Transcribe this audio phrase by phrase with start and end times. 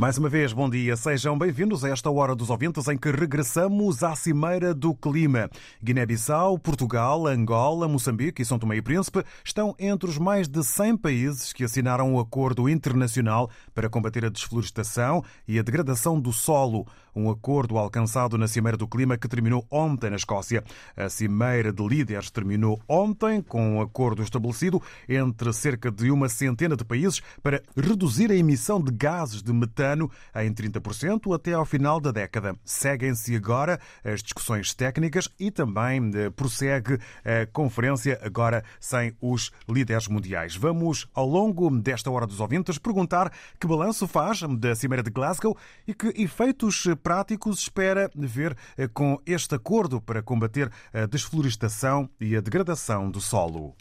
[0.00, 0.96] Mais uma vez, bom dia.
[0.96, 5.50] Sejam bem-vindos a esta hora dos ouvintes em que regressamos à Cimeira do Clima.
[5.84, 10.96] Guiné-Bissau, Portugal, Angola, Moçambique e São Tomé e Príncipe estão entre os mais de 100
[10.96, 16.32] países que assinaram o um acordo internacional para combater a desflorestação e a degradação do
[16.32, 16.86] solo.
[17.14, 20.64] Um acordo alcançado na Cimeira do Clima que terminou ontem na Escócia.
[20.96, 26.74] A Cimeira de Líderes terminou ontem com um acordo estabelecido entre cerca de uma centena
[26.74, 31.64] de países para reduzir a emissão de gases de metano ano em 30% até ao
[31.64, 32.56] final da década.
[32.64, 40.08] Seguem-se agora as discussões técnicas e também eh, prossegue a conferência agora sem os líderes
[40.08, 40.56] mundiais.
[40.56, 45.56] Vamos, ao longo desta hora dos ouvintes, perguntar que balanço faz da Cimeira de Glasgow
[45.86, 52.36] e que efeitos práticos espera ver eh, com este acordo para combater a desflorestação e
[52.36, 53.74] a degradação do solo.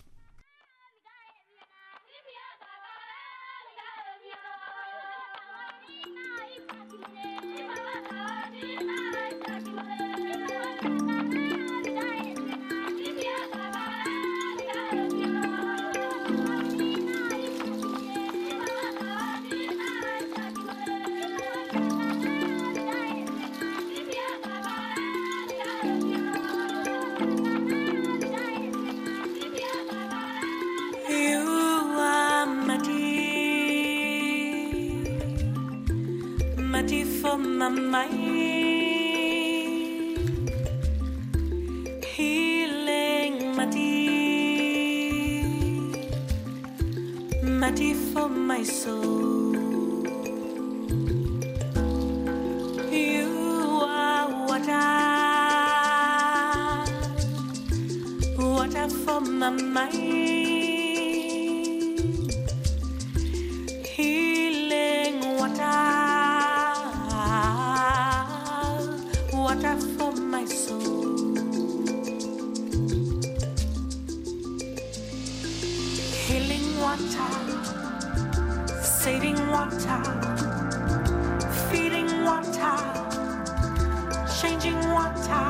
[84.41, 85.47] Changing water,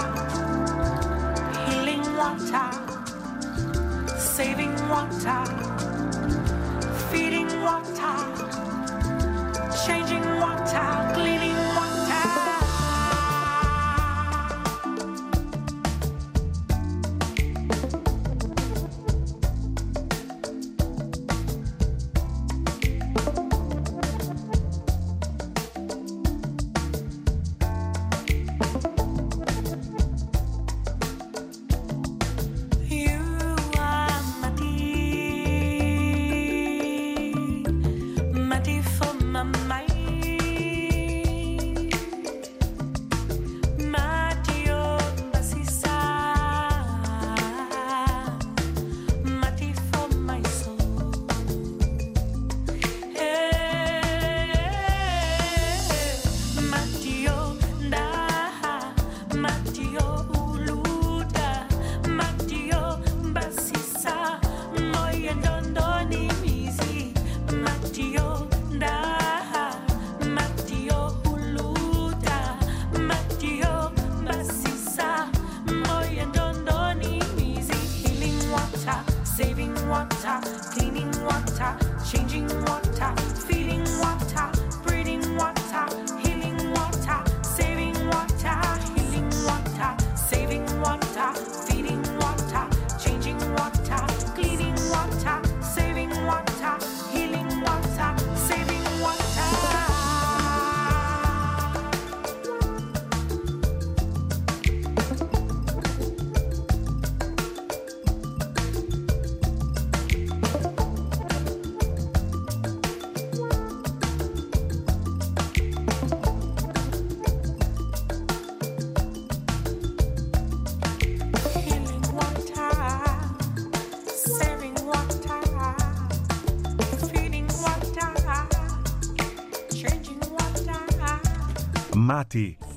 [1.66, 2.69] healing water,
[4.17, 5.44] saving water,
[7.11, 8.16] feeding water,
[9.85, 11.59] changing water, cleaning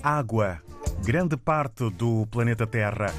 [0.03, 0.63] Água,
[1.05, 3.13] grande parte do planeta Terra.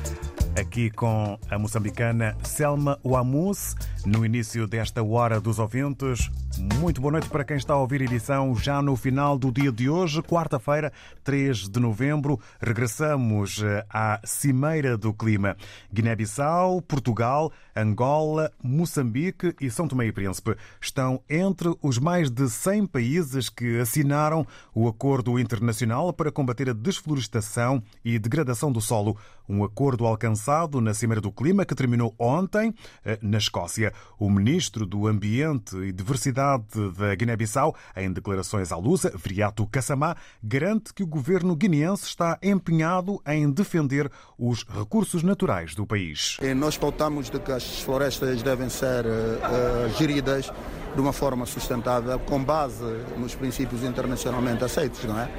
[0.59, 6.31] Aqui com a moçambicana Selma Wamus, no início desta Hora dos Ouvintes.
[6.59, 9.71] Muito boa noite para quem está a ouvir a edição já no final do dia
[9.71, 12.39] de hoje, quarta-feira, 3 de novembro.
[12.61, 15.57] Regressamos eh, à Cimeira do Clima.
[15.91, 22.85] Guiné-Bissau, Portugal, Angola, Moçambique e São Tomé e Príncipe estão entre os mais de 100
[22.85, 24.45] países que assinaram
[24.75, 29.17] o Acordo Internacional para combater a desflorestação e degradação do solo.
[29.47, 32.73] Um acordo alcançado na Cimeira do Clima que terminou ontem
[33.05, 33.93] eh, na Escócia.
[34.17, 36.65] O ministro do Ambiente e Diversidade
[36.97, 43.21] da Guiné-Bissau, em declarações à Lusa, Vriato Kassamá, garante que o governo guineense está empenhado
[43.27, 46.37] em defender os recursos naturais do país.
[46.41, 50.51] E nós pautamos de que as florestas devem ser uh, geridas
[50.93, 52.83] de uma forma sustentável, com base
[53.17, 55.29] nos princípios internacionalmente aceitos, não é?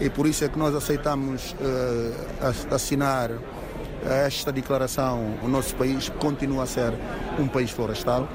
[0.00, 3.30] E por isso é que nós aceitamos uh, assinar
[4.04, 5.34] esta declaração.
[5.42, 6.92] O nosso país continua a ser
[7.38, 8.28] um país florestal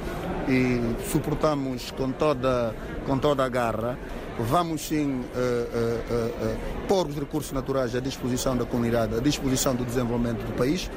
[0.48, 0.82] e
[1.12, 2.76] suportamos com toda,
[3.06, 3.98] com toda a garra.
[4.40, 9.76] Vamos sim uh, uh, uh, pôr os recursos naturais à disposição da comunidade, à disposição
[9.76, 10.90] do desenvolvimento do país,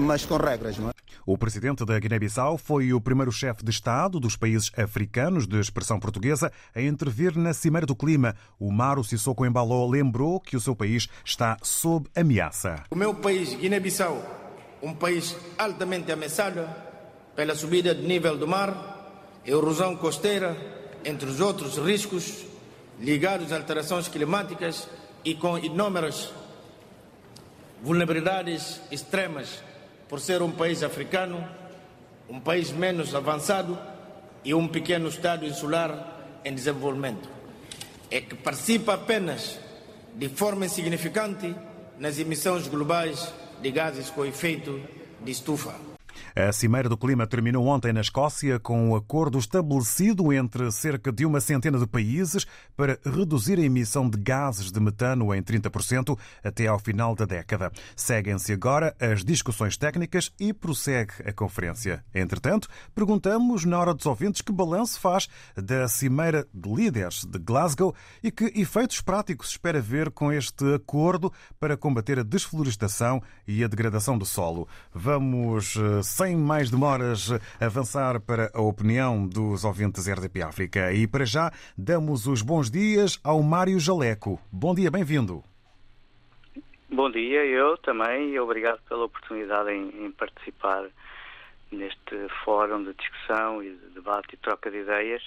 [0.00, 0.95] mas com regras, não é?
[1.28, 5.98] O presidente da Guiné-Bissau foi o primeiro chefe de Estado dos países africanos de expressão
[5.98, 8.36] portuguesa a intervir na Cimeira do Clima.
[8.60, 12.84] O Maro Sissoko Embaló lembrou que o seu país está sob ameaça.
[12.92, 14.22] O meu país, Guiné-Bissau,
[14.80, 16.64] um país altamente ameaçado
[17.34, 20.56] pela subida de nível do mar, erosão costeira,
[21.04, 22.46] entre os outros riscos
[23.00, 24.88] ligados a alterações climáticas
[25.24, 26.32] e com inúmeras
[27.82, 29.65] vulnerabilidades extremas
[30.08, 31.46] por ser um país africano,
[32.28, 33.78] um país menos avançado
[34.44, 37.28] e um pequeno Estado insular em desenvolvimento.
[38.10, 39.58] É que participa apenas
[40.14, 41.54] de forma insignificante
[41.98, 44.80] nas emissões globais de gases com efeito
[45.20, 45.95] de estufa.
[46.38, 51.24] A Cimeira do Clima terminou ontem na Escócia com um acordo estabelecido entre cerca de
[51.24, 52.46] uma centena de países
[52.76, 57.72] para reduzir a emissão de gases de metano em 30% até ao final da década.
[57.96, 62.04] Seguem-se agora as discussões técnicas e prossegue a conferência.
[62.14, 67.94] Entretanto, perguntamos na hora dos ouvintes que balanço faz da Cimeira de Líderes de Glasgow
[68.22, 73.68] e que efeitos práticos espera ver com este acordo para combater a desflorestação e a
[73.68, 74.68] degradação do solo.
[74.92, 77.30] Vamos eh, sem mais demoras,
[77.60, 80.92] avançar para a opinião dos ouvintes RDP África.
[80.92, 84.40] E para já, damos os bons dias ao Mário Jaleco.
[84.50, 85.44] Bom dia, bem-vindo.
[86.90, 90.88] Bom dia, eu também, obrigado pela oportunidade em, em, participar
[91.70, 95.22] neste fórum de discussão e de debate e troca de ideias.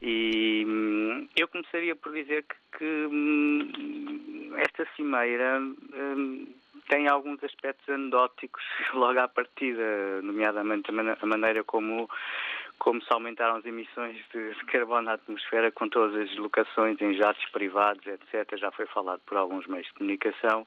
[0.00, 6.46] E hum, eu começaria por dizer que, que hum, esta cimeira hum,
[6.92, 8.62] tem alguns aspectos anedóticos
[8.92, 12.06] logo à partida, nomeadamente a maneira como,
[12.78, 17.42] como se aumentaram as emissões de, carbono na atmosfera com todas as deslocações em jatos
[17.46, 18.58] privados, etc.
[18.58, 20.66] Já foi falado por alguns meios de comunicação,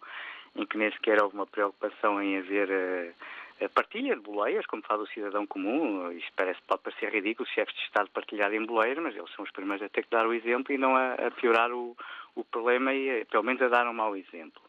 [0.56, 4.82] em que nem sequer houve uma preocupação em haver a, a partilha de boleias, como
[4.82, 6.12] fala o cidadão comum.
[6.12, 9.86] Isto parece, pode parecer ridículo, chefes de Estado partilharem boleias, mas eles são os primeiros
[9.86, 11.96] a ter que dar o exemplo e não a, a piorar o,
[12.34, 14.64] o problema e, pelo menos, a dar um mau exemplo.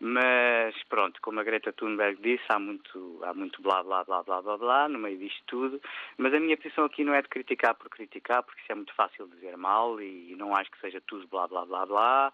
[0.00, 4.40] Mas pronto, como a Greta Thunberg disse, há muito, há muito blá blá blá blá
[4.40, 5.80] blá blá no meio disto tudo.
[6.16, 8.94] Mas a minha posição aqui não é de criticar por criticar, porque isso é muito
[8.94, 12.32] fácil dizer mal e não acho que seja tudo blá blá blá blá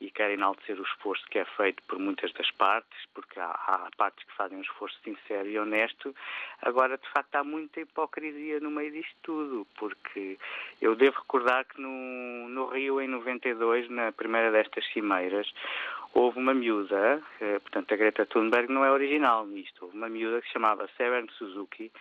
[0.00, 3.88] e quero enaltecer o esforço que é feito por muitas das partes, porque há, há,
[3.96, 6.14] partes que fazem um esforço sincero e honesto.
[6.60, 10.38] Agora, de facto, há muita hipocrisia no meio disto tudo, porque
[10.82, 15.50] eu devo recordar que no, no Rio, em 92, na primeira destas cimeiras,
[16.16, 20.40] houve uma miúda, eh, portanto, a Greta Thunberg não é original nisto, houve uma miúda
[20.40, 21.92] que se chamava Severn Suzuki,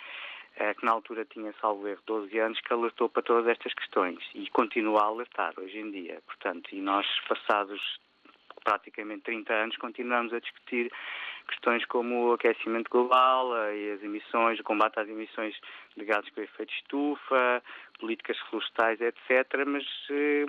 [0.56, 4.20] eh, que na altura tinha, salvo erro, 12 anos, que alertou para todas estas questões
[4.34, 6.22] e continua a alertar hoje em dia.
[6.26, 7.82] Portanto, e nós, passados
[8.66, 10.92] praticamente 30 anos, continuamos a discutir
[11.48, 15.56] questões como o aquecimento global eh, e as emissões, o combate às emissões
[15.96, 17.64] de gases com efeito de estufa,
[18.00, 19.64] políticas florestais, etc.
[19.68, 20.46] Mas eh,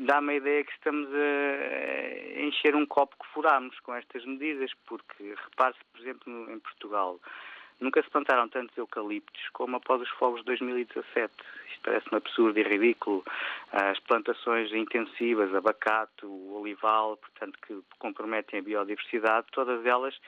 [0.00, 5.34] dá-me a ideia que estamos a encher um copo que furámos com estas medidas, porque
[5.44, 7.18] repare-se, por exemplo, em Portugal,
[7.80, 11.32] Nunca se plantaram tantos eucaliptos como após os fogos de 2017.
[11.70, 13.24] Isto parece-me absurdo e ridículo.
[13.72, 20.18] As plantações intensivas, abacate, olival, portanto, que comprometem a biodiversidade, todas elas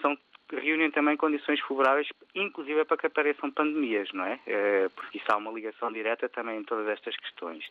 [0.00, 0.16] são
[0.52, 4.38] reúnem também condições favoráveis, inclusive para que apareçam pandemias, não é?
[4.46, 7.66] Eh, porque isso há uma ligação direta também em todas estas questões.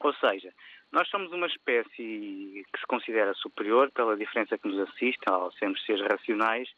[0.00, 0.52] Ou seja,
[0.90, 5.84] Nós somos uma espécie que se considera superior pela diferença que nos assiste, ao sermos
[5.84, 6.68] seres racionais,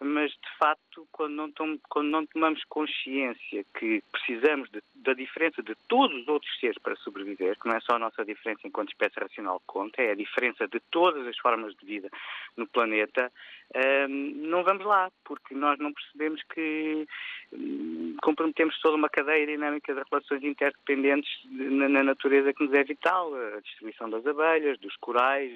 [0.00, 5.62] mas de facto, quando não, tom, quando não tomamos consciência que precisamos de, da diferença
[5.62, 8.90] de todos os outros seres para sobreviver, que não é só a nossa diferença enquanto
[8.90, 12.08] espécie racional que conta, é a diferença de todas as formas de vida
[12.56, 13.32] no planeta,
[13.74, 17.06] hum, não vamos lá, porque nós não percebemos que
[17.52, 22.84] hum, comprometemos toda uma cadeia dinâmica de relações interdependentes na, na natureza que nos é
[22.84, 25.52] vital, a distribuição das abelhas, dos corais,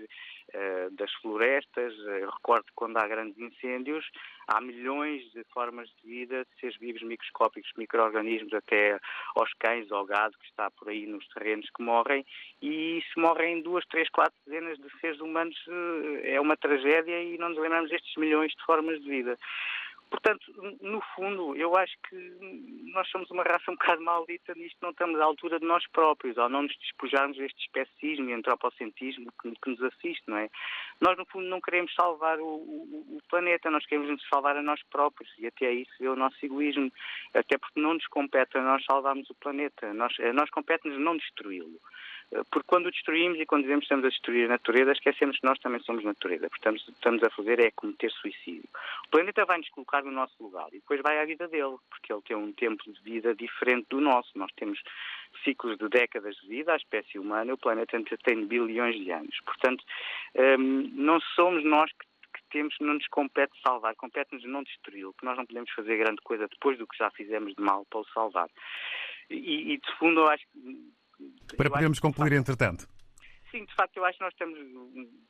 [0.54, 1.94] eh, das florestas.
[1.98, 4.04] Eu recordo que quando há grandes incêndios,
[4.48, 8.98] há milhões de formas de vida, de seres vivos microscópicos, micro-organismos, até
[9.36, 12.24] aos cães, ao gado que está por aí nos terrenos que morrem,
[12.60, 17.38] e se morrem duas, três, quatro dezenas de seres humanos, eh, é uma tragédia e
[17.38, 19.38] não nos lembramos destes milhões de formas de vida.
[20.12, 20.44] Portanto,
[20.82, 22.16] no fundo, eu acho que
[22.92, 26.36] nós somos uma raça um bocado maldita nisto, não estamos à altura de nós próprios,
[26.36, 30.50] ao não nos despojarmos deste especismo e antropocentrismo que, que, nos assiste, não é?
[31.00, 34.62] Nós, no fundo, não queremos salvar o, o, o, planeta, nós queremos nos salvar a
[34.62, 36.92] nós próprios e até se vê o nosso egoísmo,
[37.32, 41.16] até porque não nos compete a nós salvarmos o planeta, nós, a nós compete-nos não
[41.16, 41.80] destruí-lo.
[42.50, 45.46] Porque quando o destruímos e quando dizemos que estamos a destruir a natureza, esquecemos que
[45.46, 46.48] nós também somos natureza.
[46.48, 48.68] Portanto, estamos a fazer é cometer suicídio.
[49.06, 52.12] O planeta vai nos colocar no nosso lugar e depois vai à vida dele, porque
[52.12, 54.30] ele tem um tempo de vida diferente do nosso.
[54.36, 54.82] Nós temos
[55.44, 59.38] ciclos de décadas de vida, a espécie humana, o planeta tem bilhões de anos.
[59.44, 59.84] Portanto,
[60.58, 65.36] hum, não somos nós que temos, não nos compete salvar, compete-nos não destruí-lo, porque nós
[65.36, 68.48] não podemos fazer grande coisa depois do que já fizemos de mal para o salvar.
[69.28, 70.92] E, e de fundo, eu acho que
[71.56, 72.86] para podermos concluir, entretanto.
[73.52, 74.58] Sim, de facto, eu acho que nós estamos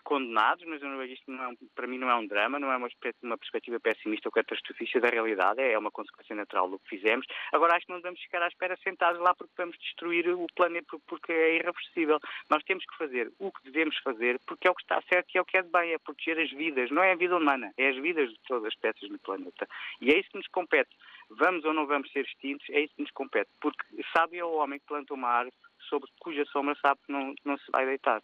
[0.04, 0.80] condenados, mas
[1.10, 2.88] isto não é, para mim não é um drama, não é uma,
[3.20, 7.26] uma perspectiva pessimista ou catastrofista da realidade, é uma consequência natural do que fizemos.
[7.52, 10.96] Agora, acho que não devemos ficar à espera sentados lá porque vamos destruir o planeta
[11.08, 12.20] porque é irreversível.
[12.48, 15.38] Nós temos que fazer o que devemos fazer porque é o que está certo e
[15.38, 17.72] é o que é de bem, é proteger as vidas, não é a vida humana,
[17.76, 19.66] é as vidas de todas as espécies no planeta.
[20.00, 20.90] E é isso que nos compete.
[21.28, 23.50] Vamos ou não vamos ser extintos, é isso que nos compete.
[23.60, 23.84] Porque
[24.16, 25.56] sabe é o homem que planta uma árvore
[25.88, 28.22] sobre cuja sombra sabe que não, não se vai deitar.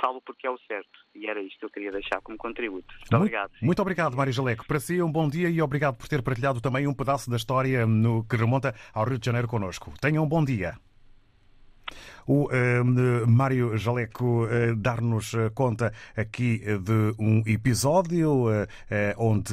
[0.00, 0.98] Falo porque é o certo.
[1.14, 2.86] E era isto que eu queria deixar como contributo.
[2.88, 3.52] Muito, muito obrigado.
[3.60, 4.66] Muito obrigado, Mário Jaleco.
[4.66, 7.86] Para si, um bom dia e obrigado por ter partilhado também um pedaço da história
[7.86, 9.92] no que remonta ao Rio de Janeiro connosco.
[10.00, 10.74] Tenham um bom dia
[12.26, 18.66] o uh, Mário Jaleco uh, dar-nos eh, conta aqui de um episódio uh,
[19.16, 19.52] onde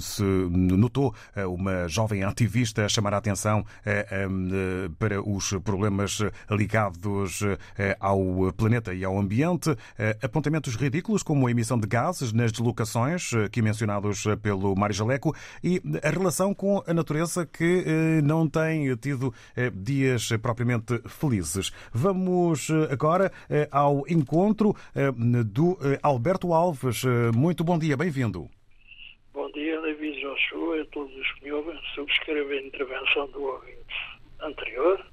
[0.00, 3.64] se notou uma jovem ativista a chamar a atenção
[4.28, 7.40] um, para os problemas ligados
[8.00, 9.76] ao planeta e ao ambiente,
[10.22, 15.80] apontamentos ridículos como a emissão de gases nas deslocações, aqui mencionados pelo Mário Jaleco, e
[16.02, 19.32] a relação com a natureza que não tem tido
[19.74, 21.72] dias propriamente felizes.
[21.94, 25.10] Vamos eh, agora eh, ao encontro eh,
[25.44, 27.04] do Alberto Alves.
[27.34, 28.48] Muito bom dia, bem-vindo.
[29.32, 31.78] Bom dia, David Joshua a todos os que me ouvem.
[31.94, 33.94] Subscrevo a intervenção do ouvinte
[34.40, 35.04] anterior.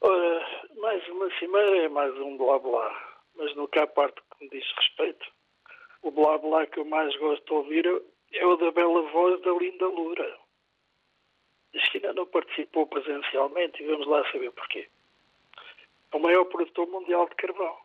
[0.00, 0.46] Ora,
[0.80, 2.90] mais uma cimeira é mais um blá blá,
[3.36, 5.26] mas que há parte que me diz respeito,
[6.02, 9.52] o blá blá que eu mais gosto de ouvir é o da bela voz da
[9.52, 10.38] Linda Lura.
[11.72, 14.88] Diz que ainda não participou presencialmente e vamos lá saber porquê
[16.10, 17.78] é o maior produtor mundial de carvão.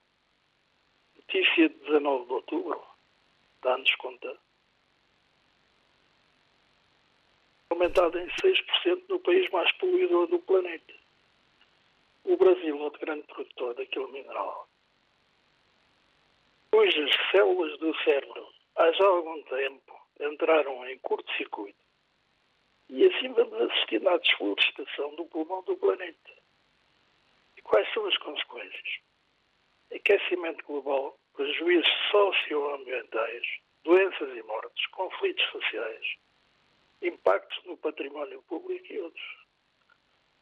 [1.18, 2.84] Notícia de 19 de outubro
[3.62, 4.38] dá-nos conta.
[7.70, 10.94] Aumentado em 6% no país mais poluidor do planeta.
[12.24, 14.70] O Brasil, outro grande produtor daquele mineral.
[16.72, 21.77] Cujas células do cérebro, há já algum tempo, entraram em curto-circuito.
[22.89, 26.43] E assim vamos assistindo à desflorestação do pulmão do planeta
[27.63, 29.00] Quais são as consequências?
[29.93, 33.43] Aquecimento global, prejuízos socioambientais,
[33.84, 36.05] doenças e mortes, conflitos sociais,
[37.01, 39.43] impactos no património público e outros.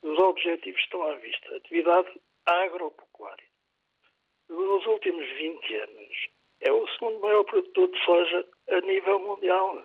[0.01, 1.55] Os objetivos estão à vista.
[1.55, 3.45] Atividade agropecuária.
[4.49, 6.27] Nos últimos 20 anos,
[6.61, 9.83] é o segundo maior produtor de soja a nível mundial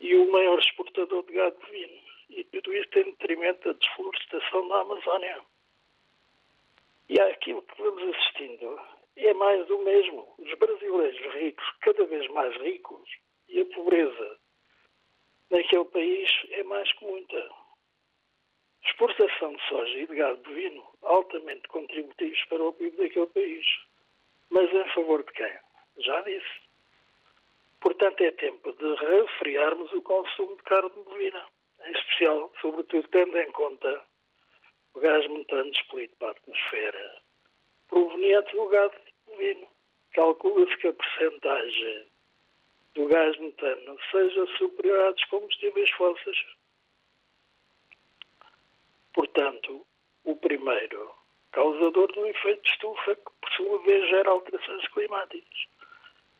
[0.00, 2.02] e o maior exportador de gado bovino.
[2.30, 5.42] E tudo isto em detrimento da desflorestação da Amazónia.
[7.08, 8.80] E aquilo que vamos assistindo
[9.16, 10.34] é mais do mesmo.
[10.38, 13.08] Os brasileiros ricos, cada vez mais ricos,
[13.48, 14.38] e a pobreza
[15.50, 17.50] naquele país é mais que muita.
[18.86, 23.66] Exportação de soja e de gado bovino altamente contributivos para o PIB daquele país.
[24.50, 25.58] Mas em favor de quem?
[25.98, 26.64] Já disse.
[27.80, 31.46] Portanto, é tempo de refriarmos o consumo de carne bovina,
[31.86, 34.04] em especial, sobretudo tendo em conta
[34.94, 37.22] o gás metano expelido para a atmosfera
[37.88, 38.96] proveniente do gado
[39.26, 39.68] bovino.
[40.12, 42.06] Calcula-se que a percentagem
[42.94, 46.38] do gás metano seja superior à dos combustíveis fósseis.
[49.12, 49.86] Portanto,
[50.24, 51.14] o primeiro
[51.52, 55.66] causador do efeito de estufa, que por sua vez gera alterações climáticas.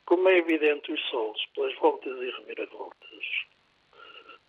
[0.07, 3.25] Como é evidente, os solos, pelas voltas e reviravoltas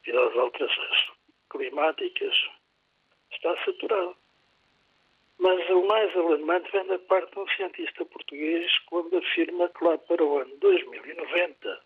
[0.06, 1.12] e das alterações
[1.50, 2.36] climáticas,
[3.36, 4.16] está saturado.
[5.38, 9.98] Mas o mais alarmante vem da parte de um cientista português quando afirma que lá
[9.98, 11.86] para o ano 2090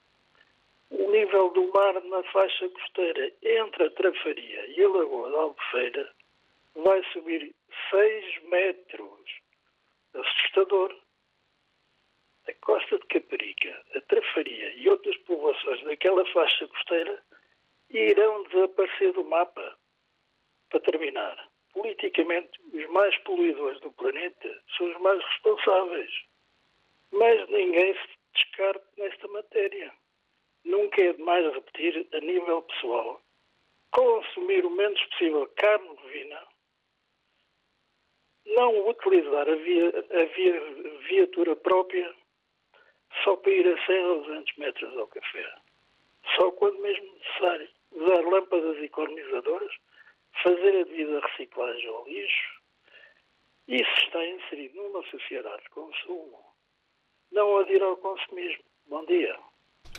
[0.91, 6.12] o nível do mar na faixa costeira entre a Trafaria e a Lagoa da Albufeira
[6.75, 7.53] vai subir
[7.91, 9.20] 6 metros.
[10.13, 10.96] Assustador.
[12.48, 17.22] A costa de Caparica, a Trafaria e outras povoações daquela faixa costeira
[17.91, 19.77] irão desaparecer do mapa.
[20.70, 26.12] Para terminar, politicamente, os mais poluidores do planeta são os mais responsáveis.
[27.12, 29.92] Mas ninguém se descarte nesta matéria.
[30.64, 33.22] Nunca é demais repetir, a nível pessoal,
[33.92, 36.48] consumir o menos possível carne bovina,
[38.46, 40.62] não utilizar a, via, a via,
[41.08, 42.14] viatura própria
[43.24, 45.56] só para ir a 100 ou 200 metros ao café.
[46.36, 47.70] Só quando mesmo necessário.
[47.92, 49.72] Usar lâmpadas economizadoras,
[50.43, 52.59] fazer a devida reciclagem ao lixo.
[53.67, 56.39] Isso está inserido numa sociedade de consumo.
[57.31, 58.63] Não adir ao consumismo.
[58.88, 59.38] Bom dia.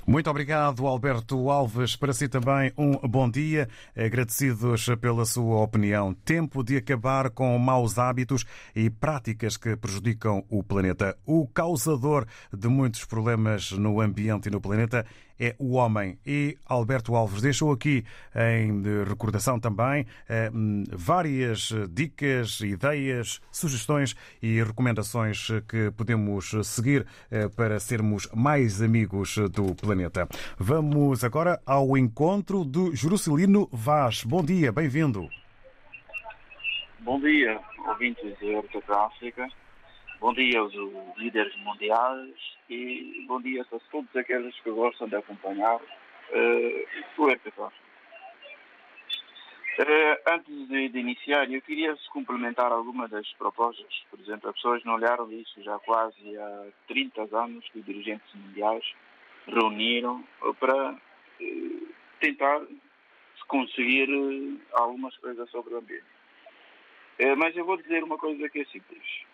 [0.07, 1.95] Muito obrigado, Alberto Alves.
[1.95, 3.69] Para si também um bom dia.
[3.97, 6.13] Agradecidos pela sua opinião.
[6.13, 8.45] Tempo de acabar com maus hábitos
[8.75, 11.17] e práticas que prejudicam o planeta.
[11.25, 15.07] O causador de muitos problemas no ambiente e no planeta
[15.41, 16.19] é o homem.
[16.27, 18.05] E Alberto Alves deixou aqui
[18.37, 20.51] em recordação também eh,
[20.93, 29.75] várias dicas, ideias, sugestões e recomendações que podemos seguir eh, para sermos mais amigos do
[29.75, 30.29] planeta.
[30.59, 34.23] Vamos agora ao encontro do Jerusalino Vaz.
[34.25, 35.29] Bom dia, bem-vindo.
[37.01, 39.49] Bom dia, ouvintes da Horta África.
[40.21, 40.75] Bom dia aos
[41.17, 42.35] líderes mundiais
[42.69, 47.59] e bom dia a todos aqueles que gostam de acompanhar uh, o RTP.
[47.59, 47.73] Uh,
[50.29, 54.05] antes de, de, iniciar, eu queria complementar algumas das propostas.
[54.11, 58.35] Por exemplo, as pessoas não olharam isso já quase há 30 anos que os dirigentes
[58.35, 58.85] mundiais
[59.47, 60.23] reuniram
[60.59, 61.89] para uh,
[62.21, 62.61] tentar
[63.49, 64.07] conseguir
[64.75, 66.05] algumas coisas sobre o ambiente.
[67.39, 69.30] mas eu vou dizer uma coisa que é simples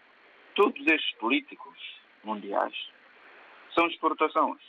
[0.56, 1.78] todos estes políticos
[2.24, 2.74] mundiais
[3.74, 4.60] são exportações.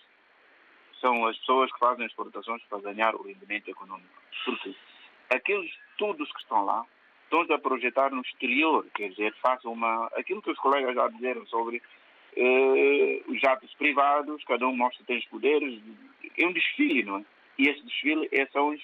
[1.02, 4.21] São as pessoas que fazem exportações para ganhar o rendimento econômico.
[4.45, 4.76] Porque
[5.30, 6.86] aqueles todos que estão lá
[7.23, 10.08] estão a projetar no exterior, quer dizer, façam uma.
[10.15, 11.82] aquilo que os colegas já disseram sobre
[12.36, 15.82] eh, os jatos privados, cada um mostra que tem os poderes,
[16.38, 17.26] é um desfile, não é?
[17.58, 18.82] E esse desfile é são os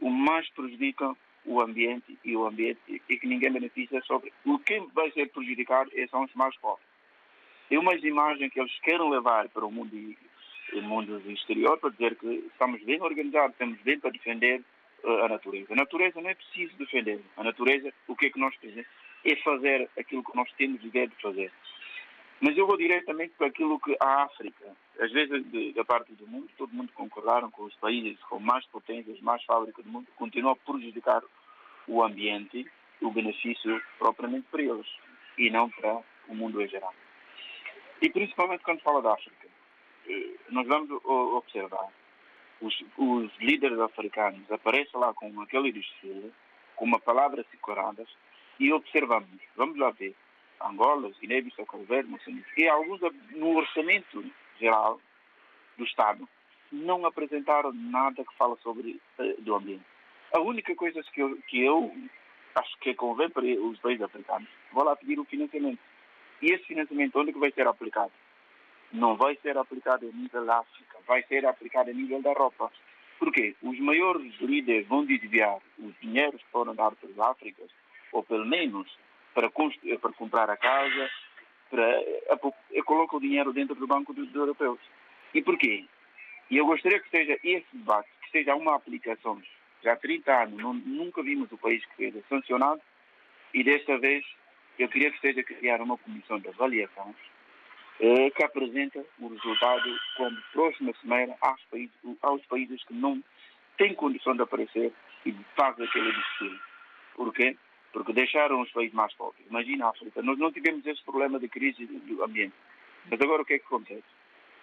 [0.00, 4.80] o mais prejudicam o ambiente e o ambiente e que ninguém beneficia sobre o que
[4.94, 6.86] vai ser prejudicado são os mais pobres.
[7.70, 9.96] É uma imagem que eles querem levar para o mundo,
[10.72, 14.62] o mundo exterior para dizer que estamos bem organizados, estamos bem para defender
[15.02, 15.72] uh, a natureza.
[15.72, 17.20] A natureza não é preciso defender.
[17.36, 18.88] A natureza, o que é que nós precisamos?
[19.24, 21.50] É fazer aquilo que nós temos ideia de fazer.
[22.44, 26.26] Mas eu vou diretamente para aquilo que a África, às vezes de, da parte do
[26.26, 30.52] mundo, todo mundo concordaram com os países com mais potências, mais fábricas do mundo, continuam
[30.52, 31.22] a prejudicar
[31.88, 34.86] o ambiente, o benefício propriamente para eles
[35.38, 36.92] e não para o mundo em geral.
[38.02, 39.48] E principalmente quando fala da África,
[40.06, 41.88] eh, nós vamos observar
[42.60, 46.30] os, os líderes africanos aparecem lá com aquele desfile,
[46.76, 48.08] com uma palavra decoradas
[48.60, 50.14] e observamos, vamos lá ver,
[50.68, 53.00] Angola, Guiné-Bissau, Cabo Verde, Moçambique, e alguns
[53.32, 54.24] no orçamento
[54.58, 55.00] geral
[55.76, 56.28] do Estado
[56.72, 59.84] não apresentaram nada que fala sobre uh, do ambiente.
[60.32, 61.94] A única coisa que eu, que eu
[62.54, 65.78] acho que convém para os países africanos, vou lá pedir o financiamento.
[66.42, 68.12] E esse financiamento onde é que vai ser aplicado?
[68.92, 72.70] Não vai ser aplicado a nível da África, vai ser aplicado a nível da Europa.
[73.18, 77.70] Porque os maiores líderes vão desviar os dinheiros que foram dados para as Áfricas,
[78.12, 78.90] ou pelo menos
[79.34, 81.10] para, para comprar a casa,
[81.70, 82.02] para,
[82.70, 84.78] eu coloco o dinheiro dentro do banco dos, europeus.
[85.34, 85.84] E porquê?
[86.50, 89.42] E eu gostaria que seja esse debate, que seja uma aplicação.
[89.82, 92.80] Já há 30 anos não, nunca vimos o país que seja sancionado
[93.52, 94.24] e desta vez
[94.78, 97.14] eu queria que seja criada uma comissão de avaliação
[98.00, 103.22] eh, que apresenta o resultado como próxima semana aos países, aos países que não
[103.76, 104.92] têm condição de aparecer
[105.24, 106.60] e faz aquele desfile.
[107.14, 107.56] Porquê?
[107.94, 109.46] Porque deixaram os países mais pobres.
[109.48, 112.52] Imagina a África, nós não tivemos esse problema de crise do ambiente.
[113.08, 114.02] Mas agora o que é que acontece?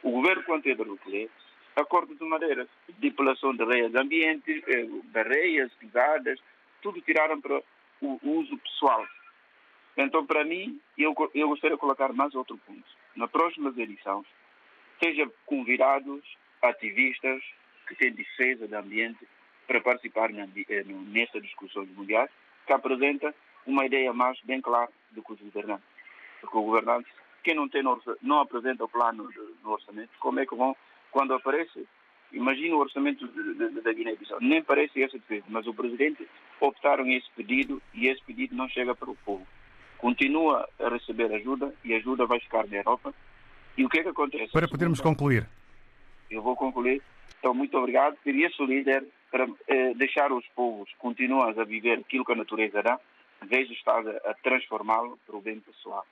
[0.04, 1.30] O governo, entra no poder,
[1.78, 6.40] acorda de maneira de depilação de areias de ambiente, eh, barreiras, pisadas,
[6.82, 7.64] tudo tiraram para
[8.02, 9.08] o uso pessoal.
[9.96, 12.84] Então, para mim, eu, eu gostaria de colocar mais outro ponto.
[13.16, 14.28] Na próximas edições,
[15.02, 16.22] sejam convidados
[16.62, 17.42] ativistas
[17.88, 19.26] que têm defesa do ambiente
[19.68, 22.28] para participar eh, nesta discussão mundial,
[22.66, 23.34] que apresenta
[23.66, 25.86] uma ideia mais bem clara do que os governantes.
[26.40, 27.08] Porque o governante,
[27.44, 27.84] quem não, tem,
[28.22, 29.30] não apresenta o plano
[29.64, 30.76] no orçamento, como é que vão,
[31.12, 31.86] quando aparece,
[32.32, 33.28] imagina o orçamento
[33.84, 36.28] da Guiné-Bissau, nem aparece essa defesa, mas o presidente
[36.60, 39.46] optaram esse pedido e esse pedido não chega para o povo.
[39.98, 43.14] Continua a receber ajuda e a ajuda vai ficar na Europa.
[43.78, 44.52] E o que é que acontece?
[44.52, 45.48] Para podermos concluir.
[46.30, 47.02] Eu vou concluir.
[47.38, 48.18] Então, muito obrigado.
[48.24, 53.00] Queria líder para eh, deixar os povos continuar a viver aquilo que a natureza dá,
[53.42, 56.06] em vez de estar a, a transformá-lo para o bem pessoal.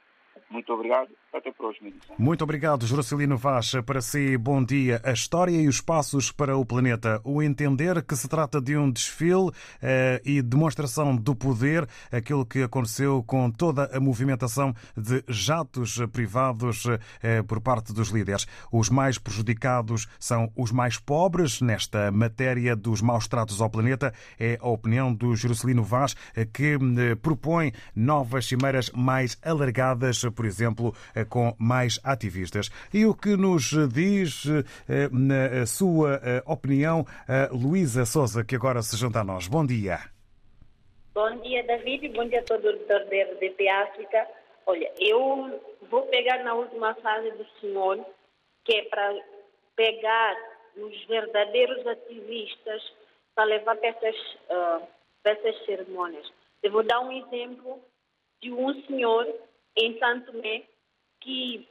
[0.50, 1.12] Muito obrigado.
[1.32, 2.16] Até próxima edição.
[2.18, 3.72] Muito obrigado, Juracelino Vaz.
[3.86, 5.00] Para si, bom dia.
[5.04, 7.22] A história e os passos para o planeta.
[7.24, 12.64] O entender que se trata de um desfile eh, e demonstração do poder, aquilo que
[12.64, 16.86] aconteceu com toda a movimentação de jatos privados
[17.22, 18.48] eh, por parte dos líderes.
[18.72, 24.14] Os mais prejudicados são os mais pobres nesta matéria dos maus tratos ao planeta.
[24.40, 30.46] É a opinião do Juracelino Vaz, eh, que eh, propõe novas cimeiras mais alargadas por
[30.46, 30.94] exemplo,
[31.26, 32.70] com mais ativistas.
[32.94, 34.46] E o que nos diz,
[34.88, 37.06] eh, na sua eh, opinião,
[37.52, 39.48] Luísa Souza, que agora se junta a nós.
[39.48, 40.00] Bom dia.
[41.14, 42.10] Bom dia, David.
[42.10, 44.28] Bom dia a todo o da RDP África.
[44.66, 48.06] Olha, eu vou pegar na última fase do senhor,
[48.64, 49.16] que é para
[49.76, 50.38] pegar
[50.78, 52.82] os verdadeiros ativistas
[53.36, 54.16] para levar para essas,
[54.50, 54.88] uh,
[55.24, 56.32] para essas cerimônias.
[56.62, 57.82] Eu vou dar um exemplo
[58.42, 59.28] de um senhor
[59.78, 60.64] em Santo Tomé,
[61.22, 61.68] que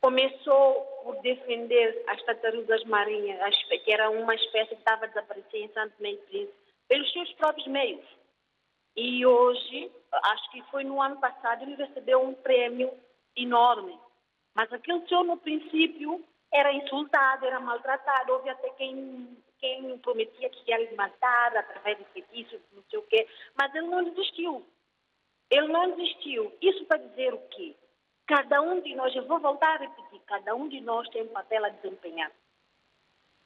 [0.00, 6.50] começou por defender as tartarugas marinhas, que era uma espécie que estava desaparecendo e Príncipe,
[6.88, 8.04] pelos seus próprios meios.
[8.96, 12.92] E hoje, acho que foi no ano passado, ele recebeu um prêmio
[13.36, 13.96] enorme.
[14.54, 18.32] Mas aquele senhor, no princípio, era insultado, era maltratado.
[18.32, 23.02] Houve até quem, quem prometia que ia lhe matar através de feitiços, não sei o
[23.02, 23.28] quê.
[23.54, 24.66] Mas ele não desistiu.
[25.50, 26.52] Ele não desistiu.
[26.60, 27.76] Isso para dizer o quê?
[28.30, 31.32] Cada um de nós, eu vou voltar a repetir, cada um de nós tem um
[31.32, 32.30] papel a desempenhar.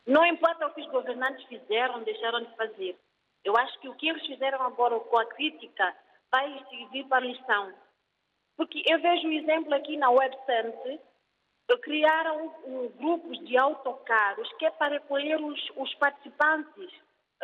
[0.07, 2.94] Não importa o que os governantes fizeram, deixaram de fazer.
[3.42, 5.97] Eu acho que o que eles fizeram agora com a crítica
[6.31, 7.73] vai servir para lição.
[8.59, 11.01] Porque eu vejo um exemplo aqui na Web Center,
[11.81, 16.92] criaram um, grupos de autocarros que é para recolher os, os participantes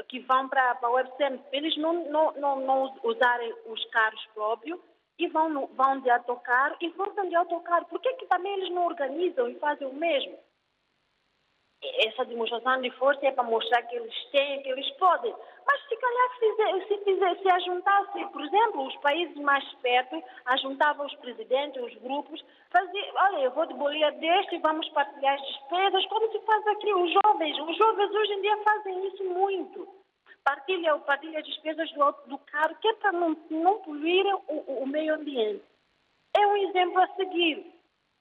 [0.09, 4.79] que vão para, para o webcam, eles não, não, não, não usarem os carros próprios
[5.21, 7.85] e vão, vão de autocarro e voltam de autocarro.
[7.87, 10.39] Por que, que também eles não organizam e fazem o mesmo?
[11.83, 15.35] Essa demonstração de força é para mostrar que eles têm, que eles podem.
[15.67, 21.07] Mas se calhar se, se, fizer, se ajuntasse, por exemplo, os países mais perto, ajuntavam
[21.07, 26.07] os presidentes, os grupos, fazia, olha, eu vou de bolia deste vamos partilhar as despesas,
[26.07, 27.59] como se faz aqui os jovens.
[27.59, 30.00] Os jovens hoje em dia fazem isso muito.
[30.45, 34.87] Partilha, partilha as despesas do, do carro, que é para não, não poluir o, o
[34.87, 35.63] meio ambiente.
[36.35, 37.81] É um exemplo a seguir.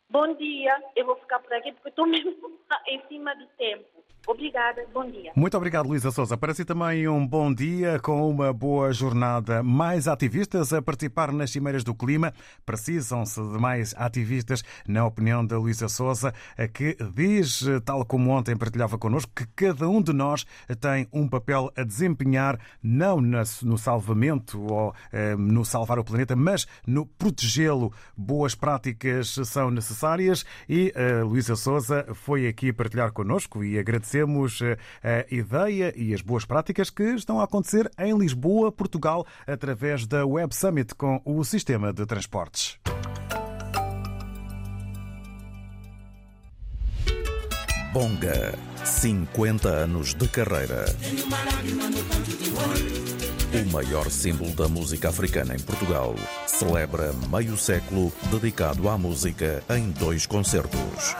[0.10, 2.34] Bom dia, eu vou ficar por aqui porque estou mesmo
[2.88, 4.04] em cima do tempo.
[4.30, 5.32] Obrigada, bom dia.
[5.36, 6.38] Muito obrigado, Luísa Souza.
[6.38, 9.64] Para si também um bom dia com uma boa jornada.
[9.64, 12.32] Mais ativistas a participar nas Cimeiras do Clima.
[12.64, 16.32] Precisam-se de mais ativistas, na opinião da Luísa Souza,
[16.76, 20.46] que diz, tal como ontem partilhava connosco, que cada um de nós
[20.80, 26.68] tem um papel a desempenhar, não no salvamento ou eh, no salvar o planeta, mas
[26.86, 27.92] no protegê-lo.
[28.16, 34.19] Boas práticas são necessárias e a eh, Luísa Souza foi aqui partilhar connosco e agradecer
[34.20, 39.26] agradecemos eh, a ideia e as boas práticas que estão a acontecer em Lisboa, Portugal,
[39.48, 42.78] através da Web Summit com o sistema de transportes.
[47.92, 48.54] Bonga,
[48.86, 50.86] 50 anos de carreira.
[53.52, 56.14] O maior símbolo da música africana em Portugal
[56.46, 61.16] celebra meio século dedicado à música em dois concertos.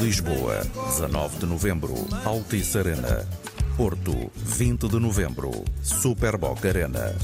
[0.00, 3.26] Lisboa, 19 de novembro, Altice Arena.
[3.76, 5.50] Porto, 20 de novembro,
[5.82, 7.14] Superboc Arena.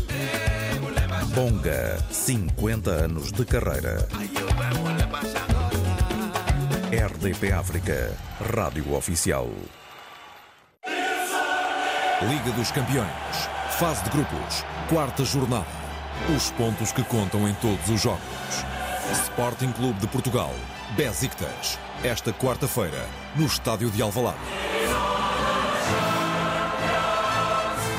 [1.35, 4.09] Bonga, 50 anos de carreira.
[6.91, 8.13] RDP África,
[8.55, 9.49] Rádio Oficial.
[12.23, 13.09] Liga dos Campeões.
[13.79, 15.67] Fase de grupos, quarta jornada.
[16.35, 18.65] Os pontos que contam em todos os jogos.
[19.13, 20.53] Sporting Clube de Portugal,
[20.97, 21.79] Besiktas.
[22.05, 24.39] Esta quarta-feira, no estádio de Alvalade.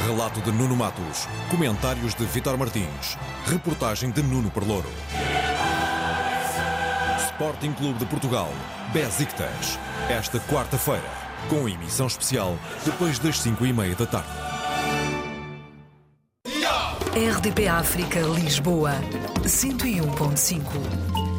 [0.08, 4.88] Relato de Nuno Matos, comentários de Vitor Martins, reportagem de Nuno Perlouro.
[7.26, 8.50] Sporting Clube de Portugal,
[8.94, 9.78] Besiktas.
[10.10, 11.04] Esta quarta-feira,
[11.50, 14.30] com emissão especial depois das 5 e meia da tarde.
[17.36, 18.94] RDP África Lisboa
[19.44, 21.39] 101.5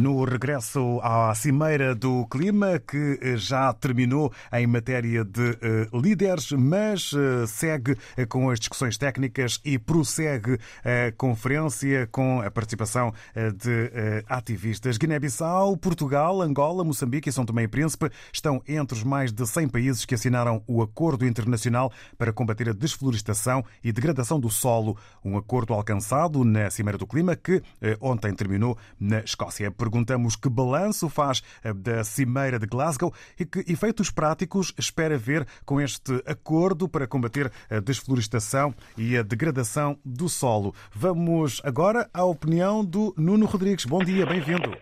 [0.00, 7.12] No regresso à Cimeira do Clima, que já terminou em matéria de uh, líderes, mas
[7.12, 7.98] uh, segue
[8.30, 13.12] com as discussões técnicas e prossegue a conferência com a participação
[13.56, 13.90] de
[14.26, 14.96] ativistas.
[14.96, 19.68] Guiné-Bissau, Portugal, Angola, Moçambique e São Tomé e Príncipe estão entre os mais de 100
[19.68, 25.36] países que assinaram o Acordo Internacional para combater a desflorestação e degradação do solo, um
[25.36, 27.62] acordo alcançado na Cimeira do Clima que
[28.00, 29.70] ontem terminou na Escócia.
[29.90, 31.42] Perguntamos que balanço faz
[31.82, 37.50] da Cimeira de Glasgow e que efeitos práticos espera ver com este acordo para combater
[37.68, 40.72] a desflorestação e a degradação do solo.
[40.92, 43.84] Vamos agora à opinião do Nuno Rodrigues.
[43.84, 44.78] Bom dia, bem-vindo.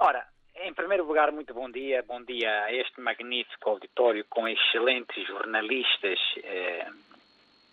[0.00, 2.02] Ora, em primeiro lugar, muito bom dia.
[2.08, 6.86] Bom dia a este magnífico auditório com excelentes jornalistas eh,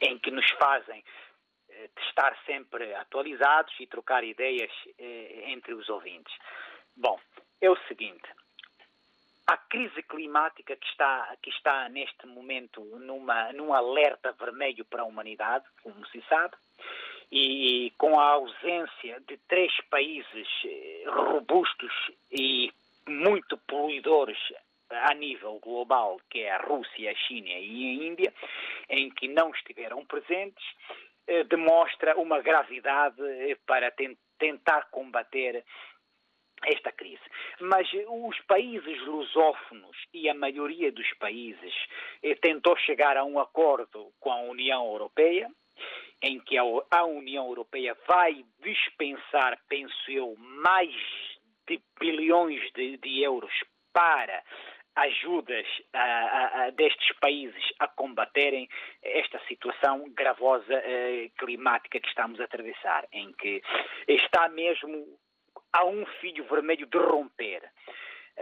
[0.02, 1.02] em que nos fazem
[2.08, 6.34] estar sempre atualizados e trocar ideias eh, entre os ouvintes.
[6.96, 7.20] Bom,
[7.62, 8.28] é o seguinte.
[9.48, 15.06] A crise climática que está, que está neste momento numa, num alerta vermelho para a
[15.06, 16.56] humanidade, como se sabe,
[17.32, 21.94] e com a ausência de três países eh, robustos
[22.32, 22.72] e
[23.08, 24.38] muito poluidores
[24.90, 28.34] a nível global, que é a Rússia, a China e a Índia,
[28.90, 30.64] em que não estiveram presentes,
[31.50, 33.92] demonstra uma gravidade eh, para
[34.38, 35.64] tentar combater
[36.66, 37.24] esta crise.
[37.60, 41.74] Mas os países lusófonos e a maioria dos países
[42.22, 45.50] eh, tentou chegar a um acordo com a União Europeia,
[46.22, 50.94] em que a União Europeia vai dispensar, penso eu, mais
[51.68, 53.54] de bilhões de, de euros
[53.92, 54.44] para
[54.96, 55.66] ajudas
[56.76, 58.68] destes países a combaterem
[59.02, 63.62] esta situação gravosa eh, climática que estamos a atravessar, em que
[64.08, 65.18] está mesmo
[65.72, 67.64] a um fio vermelho de romper.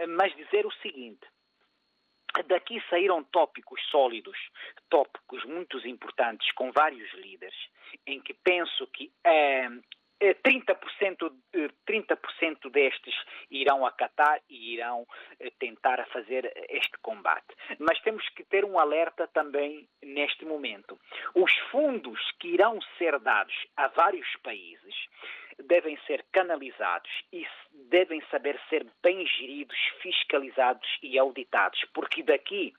[0.08, 1.26] Mas dizer o seguinte,
[2.46, 4.38] Daqui saíram tópicos sólidos,
[4.88, 7.54] tópicos muito importantes, com vários líderes,
[8.06, 9.68] em que penso que eh,
[10.42, 13.14] 30%, eh, 30 eh, destes
[13.50, 15.06] irão acatar e irão
[15.40, 17.54] eh, tentar fazer este combate.
[17.78, 20.98] Mas temos que ter um alerta também neste momento.
[21.34, 24.94] Os fundos que irão ser dados a vários países
[25.58, 27.46] devem ser canalizados e
[27.90, 32.72] devem saber ser bem geridos, fiscalizados e auditados, porque daqui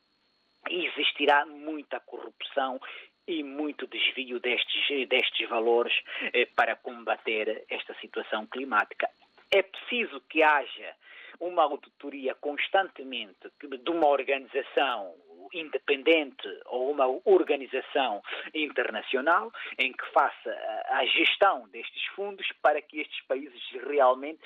[0.69, 2.79] existirá muita corrupção
[3.27, 5.93] e muito desvio destes, destes valores
[6.33, 9.09] eh, para combater esta situação climática.
[9.51, 10.95] É preciso que haja
[11.39, 15.13] uma auditoria constantemente de uma organização
[15.53, 18.21] independente ou uma organização
[18.53, 20.49] internacional em que faça
[20.88, 24.41] a gestão destes fundos para que estes países realmente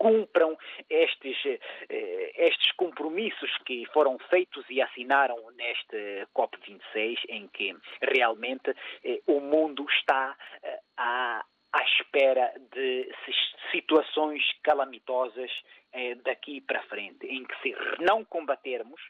[0.00, 0.56] cumpram
[0.88, 9.20] estes, eh, estes compromissos que foram feitos e assinaram neste COP26, em que realmente eh,
[9.26, 13.12] o mundo está eh, à, à espera de
[13.70, 15.50] situações calamitosas
[16.24, 19.00] daqui para frente, em que se não combatermos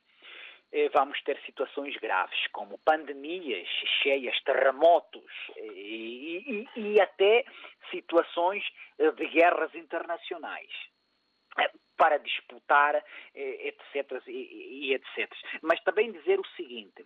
[0.93, 3.69] vamos ter situações graves, como pandemias
[4.03, 7.45] cheias, terremotos e, e, e até
[7.91, 8.65] situações
[8.99, 10.71] de guerras internacionais
[12.01, 12.95] para disputar,
[13.35, 14.23] eh, etc.
[14.27, 15.31] e etc.
[15.61, 17.05] Mas também dizer o seguinte: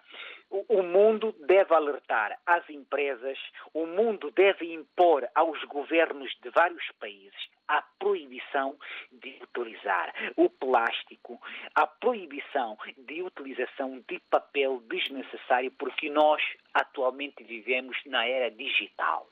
[0.50, 3.36] o mundo deve alertar às empresas,
[3.72, 7.34] o mundo deve impor aos governos de vários países
[7.66, 8.76] a proibição
[9.10, 11.40] de utilizar o plástico,
[11.74, 16.40] a proibição de utilização de papel desnecessário, porque nós
[16.72, 19.28] atualmente vivemos na era digital.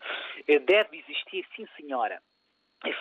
[0.48, 2.20] Eh, deve existir, sim senhora,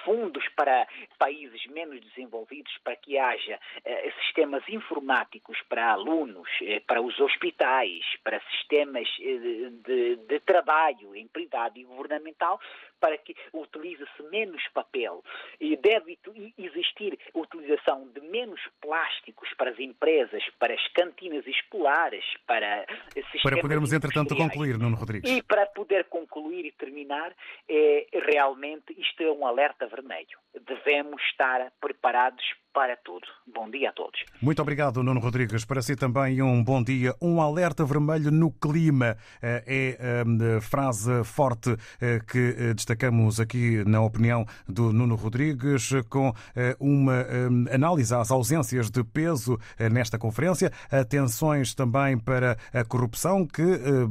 [0.04, 7.02] fundos para países menos desenvolvidos, para que haja eh, sistemas informáticos para alunos, eh, para
[7.02, 12.60] os hospitais, para sistemas eh, de, de, trabalho em privado e governamental,
[13.02, 15.24] para que utilize-se menos papel.
[15.60, 16.18] E deve
[16.58, 23.60] existir utilização de menos plásticos para as empresas, para as cantinas escolares, para sistemas Para
[23.60, 25.30] podermos, entretanto, concluir, Nuno Rodrigues.
[25.30, 27.36] E para poder concluir e terminar,
[27.68, 30.38] é, realmente isto é um alerta vermelho.
[30.54, 33.28] Devemos estar preparados para tudo.
[33.54, 34.24] Bom dia a todos.
[34.42, 35.66] Muito obrigado, Nuno Rodrigues.
[35.66, 37.14] Para si também um bom dia.
[37.22, 43.84] Um alerta vermelho no clima eh, é a eh, frase forte eh, que destacamos aqui
[43.86, 46.34] na opinião do Nuno Rodrigues, com
[46.80, 47.26] uma
[47.72, 49.58] análise às ausências de peso
[49.92, 53.64] nesta conferência, atenções também para a corrupção, que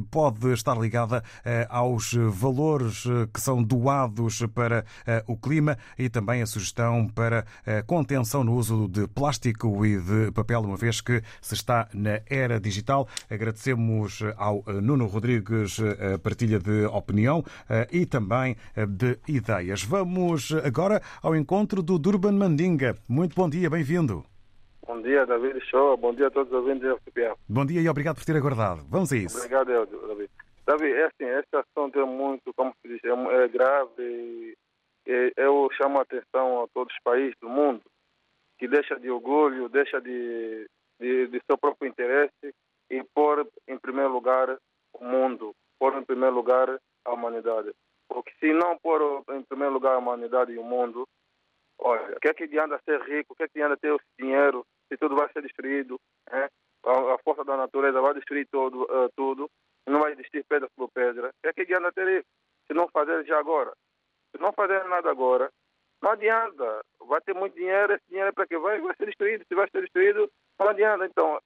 [0.09, 1.23] pode estar ligada
[1.69, 4.85] aos valores que são doados para
[5.27, 10.31] o clima e também a sugestão para a contenção no uso de plástico e de
[10.31, 13.07] papel, uma vez que se está na era digital.
[13.29, 19.83] Agradecemos ao Nuno Rodrigues a partilha de opinião eh, e também eh, de ideias.
[19.83, 22.95] Vamos agora ao encontro do Durban Mandinga.
[23.07, 24.23] Muito bom dia, bem-vindo.
[24.85, 25.97] Bom dia, David Show.
[25.97, 27.35] Bom dia a todos os ouvintes da RTPA.
[27.47, 28.83] Bom dia e obrigado por ter aguardado.
[28.89, 29.37] Vamos a isso.
[29.37, 30.29] Obrigado, David.
[30.65, 34.55] David, é assim, este assunto é muito, como se diz, é, é grave
[35.07, 37.81] e eu chamo a atenção a todos os países do mundo
[38.61, 40.69] que deixa de orgulho, deixa de,
[40.99, 42.53] de, de seu próprio interesse
[42.91, 44.55] e pôr em primeiro lugar
[44.93, 47.73] o mundo, pôr em primeiro lugar a humanidade.
[48.07, 51.07] Porque se não pôr em primeiro lugar a humanidade e o mundo,
[51.79, 53.99] olha, o que é que adianta ser rico, o que é que adianta ter o
[54.19, 55.99] dinheiro, se tudo vai ser destruído,
[56.31, 56.47] né?
[56.85, 59.49] a, a, força da natureza vai destruir todo, uh, tudo,
[59.87, 61.29] não vai existir pedra por pedra.
[61.29, 62.29] O que é que adianta ter isso,
[62.67, 63.73] se não fazer já agora?
[64.35, 65.49] Se não fazer nada agora,
[66.01, 66.81] não adianta.
[67.07, 69.45] Vai ter muito dinheiro, esse dinheiro é para que vai, vai ser destruído.
[69.47, 71.05] Se vai ser destruído, não adianta.
[71.05, 71.39] Então,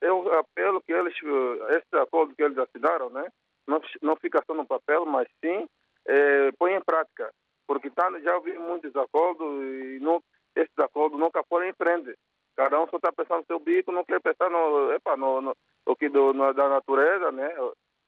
[0.00, 3.26] eu apelo que eles, esse acordo que eles assinaram, né,
[3.66, 5.68] não, não fica só no papel, mas sim
[6.06, 7.30] é, põe em prática.
[7.66, 10.22] Porque tá, já ouvi muitos acordos e não,
[10.56, 12.16] esses acordos nunca foram em frente.
[12.56, 15.56] Cada um só está pensando no seu bico, não quer pensar no, epa, no, no,
[15.86, 17.48] no que do, no, da natureza, né?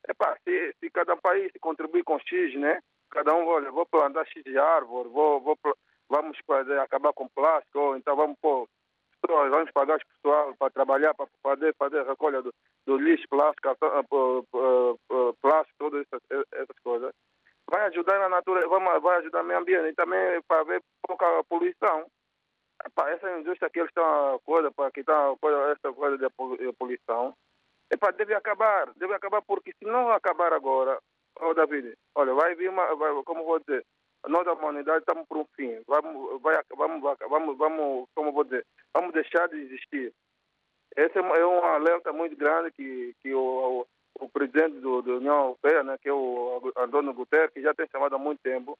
[0.09, 2.81] Epa, se, se cada país contribuir com X, né?
[3.11, 5.57] Cada um, olha, vou plantar X de árvore, vou, vou
[6.13, 8.69] vamos fazer, acabar com plástico, ou então vamos pôr
[9.29, 12.53] vamos pagar os pessoal para trabalhar, para fazer, fazer a recolha do,
[12.85, 13.77] do lixo, plástico,
[15.41, 17.13] plástico, todas essas, essas coisas.
[17.71, 22.05] Vai ajudar na natureza, vai ajudar o meio ambiente e também para ver pouca poluição.
[23.07, 27.33] Essa indústria que eles estão coisa para quitar coisa, essa coisa de poluição,
[27.93, 30.99] epá, deve acabar, deve acabar porque se não acabar agora,
[31.41, 33.87] oh David, olha, vai vir uma, vai, como vou dizer,
[34.29, 35.83] nós da humanidade estamos por um fim.
[35.87, 40.13] Vamos, vai, vamos, vamos, vamos, como vou dizer, vamos deixar de existir.
[40.97, 43.87] Esse é um alerta muito grande que, que o, o,
[44.25, 47.89] o presidente do, da União Europeia, né, que é o Antônio Guterres, que já tem
[47.89, 48.79] chamado há muito tempo,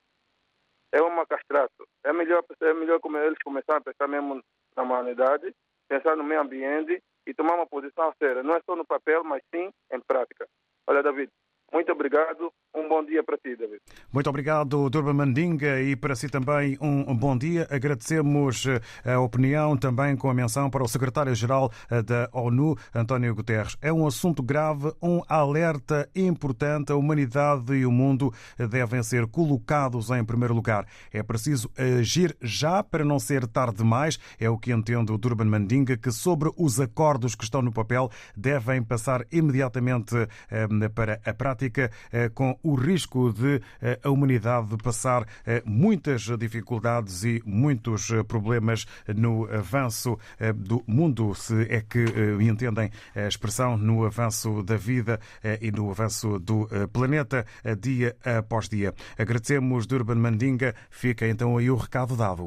[0.93, 1.89] é uma castrato.
[2.05, 4.43] É melhor, é melhor como eles começarem a pensar mesmo
[4.77, 5.55] na humanidade,
[5.89, 8.43] pensar no meio ambiente e tomar uma posição séria.
[8.43, 10.47] Não é só no papel, mas sim em prática.
[10.87, 11.33] Olha, David,
[11.73, 12.53] muito obrigado.
[12.75, 13.83] Um bom dia para ti, David.
[14.11, 17.69] Muito obrigado, Durba Mandinga, e para si também um bom dia.
[17.71, 23.35] Agradecemos eh, a opinião também com a menção para o secretário-geral eh, da ONU, António
[23.35, 23.77] Guterres.
[23.83, 26.93] É um assunto grave, um alerta importante.
[26.93, 28.33] A humanidade e o mundo
[28.71, 30.87] devem ser colocados em primeiro lugar.
[31.13, 34.19] É preciso agir já para não ser tarde demais.
[34.41, 38.11] É o que entende o Durban Mandinga, que sobre os acordos que estão no papel
[38.35, 40.15] devem passar imediatamente
[40.51, 46.23] eh, para a prática eh, com o risco de eh, a humanidade passar eh, muitas
[46.39, 50.19] dificuldades e muitos problemas no avanço
[50.55, 52.05] do mundo, se é que
[52.41, 55.21] entendem a expressão, no avanço da vida
[55.61, 57.47] e no avanço do planeta,
[57.81, 58.95] dia após dia.
[59.19, 60.75] Agradecemos Durban Mandinga.
[60.91, 62.47] Fica então aí o recado dado.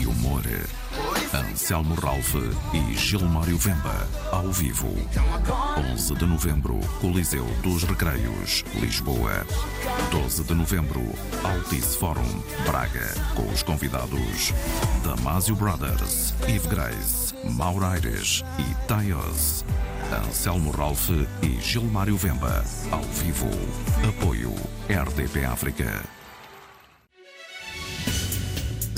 [0.00, 0.42] e humor.
[1.32, 2.34] Anselmo Ralph
[2.72, 4.88] e Gilmário Vemba, ao vivo.
[5.92, 9.46] 11 de novembro, Coliseu dos Recreios, Lisboa.
[10.10, 11.02] 12 de novembro,
[11.42, 14.52] Altice Forum, Braga, com os convidados
[15.02, 19.64] Damasio Brothers, Yves Grace, Mauro Aires e Taios.
[20.12, 21.10] Anselmo Ralph
[21.42, 22.64] e Gilmário Vemba.
[22.90, 23.48] Ao vivo.
[24.08, 24.54] Apoio
[24.88, 26.23] RDP África.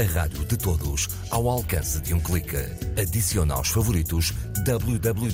[0.00, 2.56] A rádio de todos, ao alcance de um clique.
[2.98, 4.32] Adicione aos favoritos
[4.64, 5.26] www.rtp.pt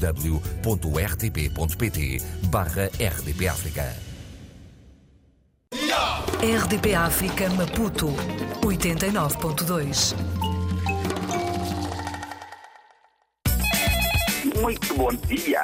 [2.50, 3.94] barra RDP África.
[6.42, 8.08] RDP África Maputo
[8.60, 10.16] 89.2
[14.60, 15.62] Muito bom dia.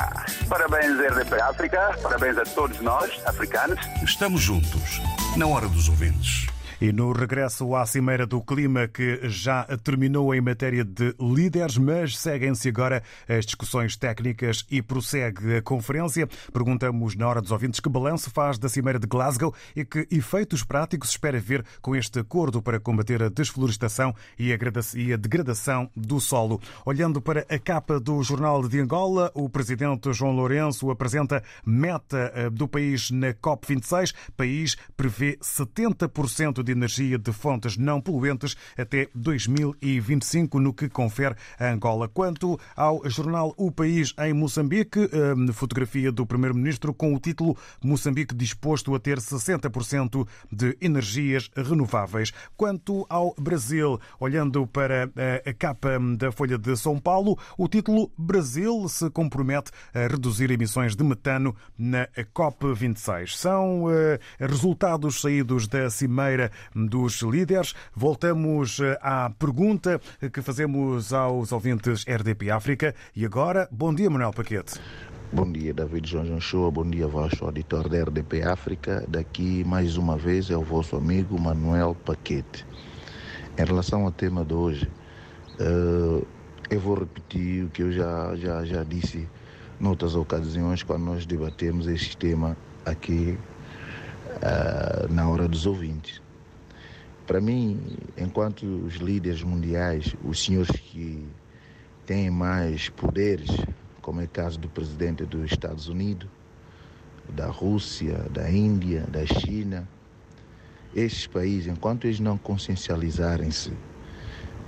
[0.48, 1.98] Parabéns, RDP África.
[2.00, 3.80] Parabéns a todos nós, africanos.
[4.04, 5.00] Estamos juntos,
[5.36, 6.51] na hora dos ouvintes.
[6.82, 12.18] E no regresso à Cimeira do Clima, que já terminou em matéria de líderes, mas
[12.18, 16.28] seguem-se agora as discussões técnicas e prossegue a conferência.
[16.52, 20.64] Perguntamos na hora dos ouvintes que balanço faz da Cimeira de Glasgow e que efeitos
[20.64, 26.60] práticos espera ver com este acordo para combater a desflorestação e a degradação do solo.
[26.84, 32.50] Olhando para a capa do Jornal de Angola, o presidente João Lourenço apresenta meta eh,
[32.50, 34.14] do país na COP26.
[34.30, 41.36] O país prevê 70% de energia de fontes não poluentes até 2025, no que confere
[41.58, 42.08] a Angola.
[42.08, 48.34] Quanto ao jornal O País em Moçambique, hum, fotografia do primeiro-ministro com o título Moçambique
[48.34, 52.32] disposto a ter 60% de energias renováveis.
[52.56, 58.10] Quanto ao Brasil, olhando para eh, a capa da Folha de São Paulo, o título
[58.16, 63.36] Brasil se compromete a reduzir emissões de metano na COP26.
[63.36, 67.74] São eh, resultados saídos da cimeira dos líderes.
[67.94, 70.00] Voltamos eh, à pergunta
[70.32, 72.94] que fazemos aos ouvintes RDP África.
[73.14, 74.80] E agora, bom dia, Manuel Paquete.
[75.32, 76.70] Bom dia, David João Shoa.
[76.70, 79.04] Bom dia, vosso auditor da RDP África.
[79.08, 82.66] Daqui, mais uma vez, é o vosso amigo Manuel Paquete.
[83.58, 84.90] Em relação ao tema de hoje,
[85.58, 86.26] uh,
[86.70, 89.28] eu vou repetir o que eu já, já, já disse
[89.78, 93.36] noutras ocasiões quando nós debatemos este tema aqui
[94.36, 96.21] uh, na hora dos ouvintes.
[97.32, 97.80] Para mim,
[98.18, 101.26] enquanto os líderes mundiais, os senhores que
[102.04, 103.48] têm mais poderes,
[104.02, 106.28] como é o caso do presidente dos Estados Unidos,
[107.34, 109.88] da Rússia, da Índia, da China,
[110.94, 113.72] esses países, enquanto eles não consciencializarem-se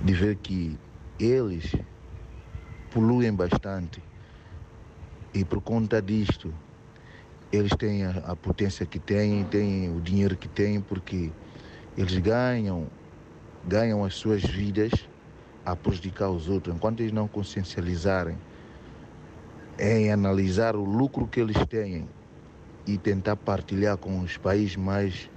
[0.03, 0.75] de ver que
[1.19, 1.71] eles
[2.89, 4.01] poluem bastante
[5.35, 6.51] e por conta disto
[7.51, 11.29] eles têm a, a potência que têm, têm o dinheiro que têm, porque
[11.97, 12.87] eles ganham,
[13.65, 14.91] ganham as suas vidas
[15.65, 16.75] a prejudicar os outros.
[16.75, 18.37] Enquanto eles não consciencializarem
[19.79, 22.07] em analisar o lucro que eles têm
[22.85, 25.29] e tentar partilhar com os países mais,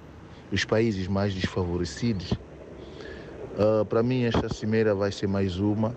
[0.53, 5.97] os países mais desfavorecidos, uh, para mim esta cimeira vai ser mais uma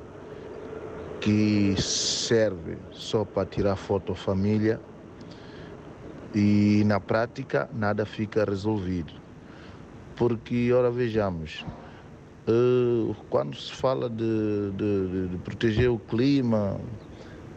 [1.20, 4.82] que serve só para tirar foto família
[6.34, 9.21] e na prática nada fica resolvido.
[10.16, 11.66] Porque, ora vejamos,
[12.48, 16.80] uh, quando se fala de, de, de proteger o clima,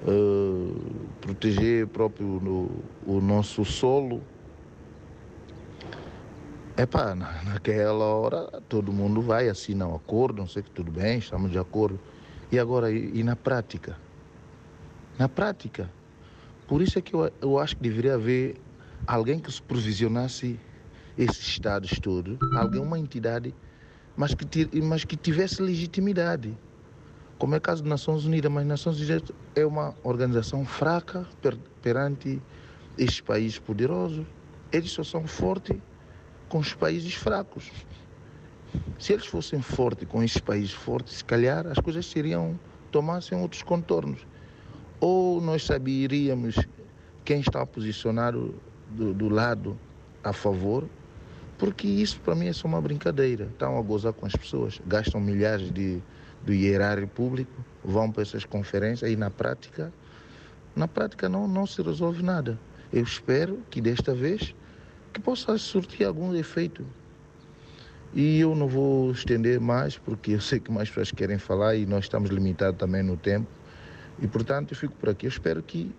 [0.07, 2.71] uh, proteger próprio no,
[3.07, 4.23] o nosso solo,
[6.77, 11.53] Epá, naquela hora todo mundo vai, assinar um acordo, não sei que tudo bem, estamos
[11.53, 12.01] de acordo.
[12.51, 13.97] E agora, e, e na prática?
[15.17, 15.89] Na prática.
[16.67, 18.57] Por isso é que eu, eu acho que deveria haver
[19.07, 20.59] alguém que supervisionasse
[21.17, 23.55] esses estados todos, alguém, uma entidade,
[24.17, 26.57] mas que, mas que tivesse legitimidade.
[27.39, 29.23] Como é o caso das Nações Unidas, mas Nações Unidas
[29.55, 32.41] é uma organização fraca per, perante
[32.97, 34.25] estes países poderosos.
[34.73, 35.77] Eles só são fortes
[36.49, 37.71] com os países fracos.
[38.99, 42.59] Se eles fossem fortes com esses países fortes, se calhar as coisas seriam
[42.91, 44.27] tomassem outros contornos.
[45.01, 46.57] Ou nós saberíamos
[47.25, 48.55] quem está posicionado
[48.91, 49.79] do, do lado
[50.23, 50.89] a favor,
[51.59, 53.45] porque isso para mim é só uma brincadeira.
[53.45, 56.01] Estão a gozar com as pessoas, gastam milhares de,
[56.45, 57.53] do erário público,
[57.85, 59.93] vão para essas conferências e na prática,
[60.75, 62.59] na prática não, não se resolve nada.
[62.93, 64.55] Eu espero que desta vez
[65.13, 66.85] que possa surtir algum efeito.
[68.13, 71.85] E eu não vou estender mais, porque eu sei que mais pessoas querem falar e
[71.85, 73.49] nós estamos limitados também no tempo.
[74.21, 75.27] E portanto eu fico por aqui.
[75.27, 75.93] Eu espero que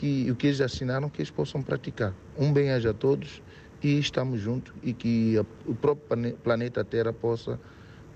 [0.00, 2.14] que o que eles assinaram que eles possam praticar.
[2.38, 3.42] Um bem-aja a todos
[3.82, 7.58] e estamos juntos e que o próprio planeta Terra possa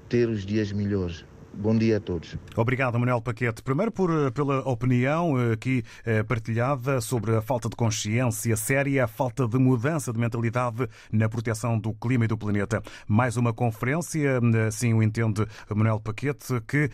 [0.09, 1.25] ter os dias melhores.
[1.57, 2.37] Bom dia a todos.
[2.57, 3.63] Obrigado, Manuel Paquete.
[3.63, 9.05] Primeiro por, eh, pela opinião eh, aqui eh, partilhada sobre a falta de consciência séria,
[9.05, 12.83] a falta de mudança de mentalidade na proteção do clima e do planeta.
[13.07, 16.91] Mais uma conferência, assim o entende Manuel Paquete, que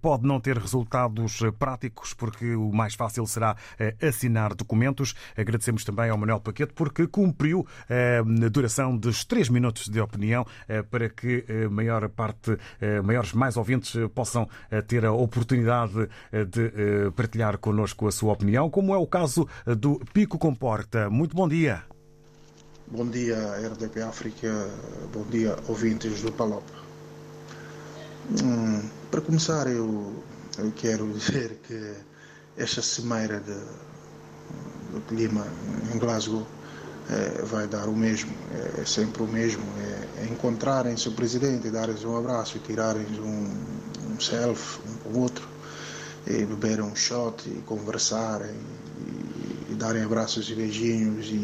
[0.00, 3.56] pode não ter resultados práticos, porque o mais fácil será
[4.00, 5.14] assinar documentos.
[5.36, 10.46] Agradecemos também ao Manuel Paquete porque cumpriu a duração dos três minutos de opinião
[10.90, 12.56] para que maior parte,
[13.02, 18.32] maiores mais ouvintes possam eh, ter a oportunidade eh, de eh, partilhar connosco a sua
[18.32, 19.48] opinião, como é o caso
[19.78, 21.10] do Pico Comporta.
[21.10, 21.82] Muito bom dia.
[22.90, 24.68] Bom dia, RDP África.
[25.12, 26.64] Bom dia, ouvintes do Palop.
[28.42, 30.22] Hum, para começar, eu,
[30.58, 31.94] eu, quero dizer que
[32.56, 33.58] esta cimeira de,
[34.92, 35.46] do clima
[35.92, 36.46] em Glasgow
[37.10, 38.32] é, vai dar o mesmo,
[38.78, 39.62] é, sempre o mesmo.
[39.78, 43.81] É, é encontrarem-se o presidente, darem-lhes um abraço e tirarem-lhes um, um
[44.24, 45.46] selfie um com o outro,
[46.26, 51.34] e beberem um shot e conversarem e, e darem abraços e beijinhos e,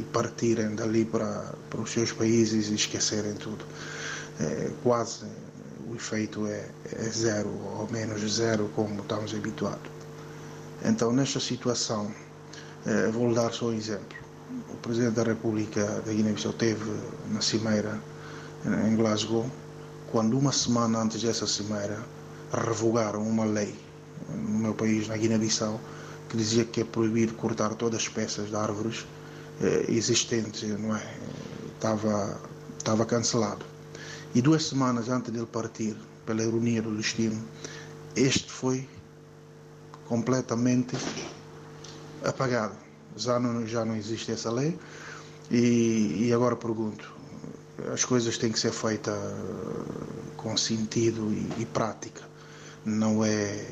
[0.00, 3.64] e, partirem dali para, para os seus países e esquecerem tudo.
[4.40, 5.24] É, quase
[5.88, 9.90] o efeito é, é zero, ou menos zero, como estamos habituados.
[10.84, 12.12] Então, nesta situação,
[12.84, 14.24] é, vou dar só um exemplo
[14.68, 16.90] o Presidente da República da Guiné-Bissau teve
[17.30, 18.00] na cimeira
[18.86, 19.46] em Glasgow,
[20.10, 21.98] quando uma semana antes dessa cimeira
[22.52, 23.74] revogaram uma lei
[24.28, 25.80] no meu país, na Guiné-Bissau,
[26.28, 29.06] que dizia que é proibido cortar todas as peças de árvores
[29.60, 31.16] eh, existentes, não é?
[31.74, 32.40] Estava,
[32.78, 33.64] estava cancelado.
[34.34, 37.42] E duas semanas antes dele partir, pela ironia do destino,
[38.16, 38.88] este foi
[40.06, 40.96] completamente
[42.24, 42.84] apagado
[43.16, 44.78] já não, já não existe essa lei.
[45.50, 47.12] E, e agora pergunto,
[47.92, 49.14] as coisas têm que ser feitas
[50.36, 52.22] com sentido e, e prática,
[52.84, 53.64] não é,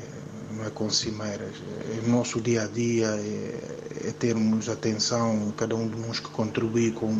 [0.51, 1.55] não é com cimeiras.
[1.89, 6.29] É, o nosso dia a dia é, é termos atenção, cada um de nós que
[6.29, 7.13] contribui com,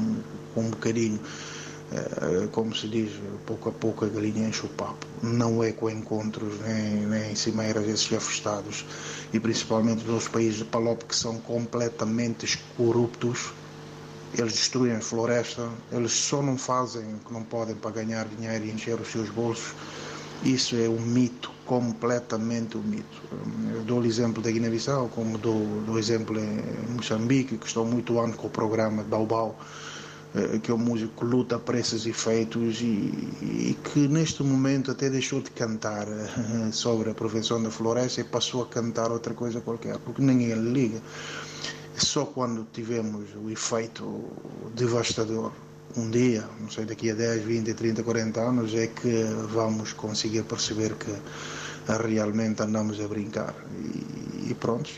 [0.53, 1.19] com um bocadinho.
[1.91, 3.11] É, como se diz,
[3.45, 5.05] pouco a pouco a galinha enche o papo.
[5.21, 8.83] Não é com encontros nem, nem cimeiras esses afastados
[9.31, 13.53] e principalmente dos países de Palop que são completamente corruptos.
[14.35, 18.65] Eles destruem a floresta, eles só não fazem o que não podem para ganhar dinheiro
[18.65, 19.75] e encher os seus bolsos.
[20.43, 23.21] Isso é um mito, completamente um mito.
[23.73, 26.61] Eu dou o exemplo da Guiné-Bissau, como dou, dou exemplo em
[26.95, 29.57] Moçambique, que estou muito ano com o programa de Baubau
[30.35, 32.85] eh, que é um músico que luta para esses efeitos e,
[33.41, 38.23] e, que neste momento até deixou de cantar eh, sobre a prevenção da floresta e
[38.23, 41.01] passou a cantar outra coisa qualquer, porque ninguém lhe liga.
[41.95, 44.23] Só quando tivemos o efeito
[44.73, 45.51] devastador,
[45.95, 50.43] um dia, não sei, daqui a 10, 20, 30, 40 anos, é que vamos conseguir
[50.43, 51.13] perceber que
[51.87, 53.53] realmente andamos a brincar.
[53.71, 54.89] E, e pronto,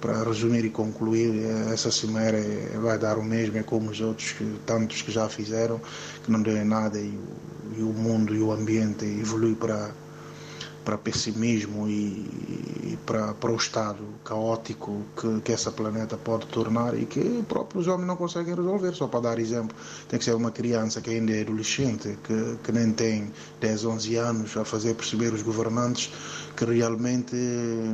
[0.00, 2.38] para resumir e concluir, essa cimeira
[2.80, 4.34] vai dar o mesmo, é como os outros,
[4.66, 5.80] tantos que já fizeram,
[6.24, 7.18] que não deu em nada e,
[7.76, 9.90] e o mundo e o ambiente evolui para
[10.88, 16.98] para pessimismo e, e para, para o estado caótico que, que essa planeta pode tornar
[16.98, 18.94] e que próprios homens não conseguem resolver.
[18.94, 19.76] Só para dar exemplo,
[20.08, 23.30] tem que ser uma criança que ainda é adolescente, que, que nem tem
[23.60, 26.10] 10, 11 anos, a fazer perceber os governantes
[26.56, 27.36] que realmente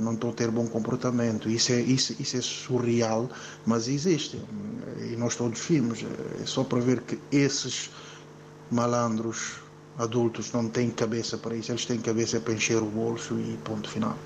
[0.00, 1.50] não estão a ter bom comportamento.
[1.50, 3.28] Isso é, isso, isso é surreal,
[3.66, 4.40] mas existe.
[5.00, 6.04] E nós todos vimos.
[6.40, 7.90] É só para ver que esses
[8.70, 9.63] malandros
[9.96, 13.88] adultos não têm cabeça para isso, eles têm cabeça para encher o bolso e ponto
[13.90, 14.24] final.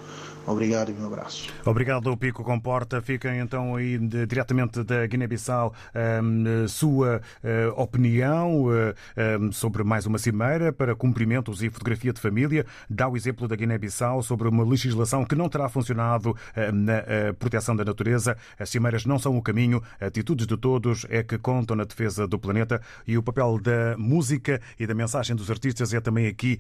[0.49, 1.53] Obrigado e um abraço.
[1.65, 3.03] Obrigado, Pico Comporta.
[3.03, 5.75] Fica então aí de, diretamente da Guiné-Bissau
[6.23, 8.95] um, sua uh, opinião uh,
[9.41, 12.65] um, sobre mais uma cimeira para cumprimentos e fotografia de família.
[12.89, 17.03] Dá o exemplo da Guiné-Bissau sobre uma legislação que não terá funcionado uh, na
[17.39, 18.35] proteção da natureza.
[18.59, 19.83] As cimeiras não são o caminho.
[20.01, 24.61] Atitudes de todos é que contam na defesa do planeta e o papel da música
[24.81, 26.59] e da mensagem dos artistas é também aqui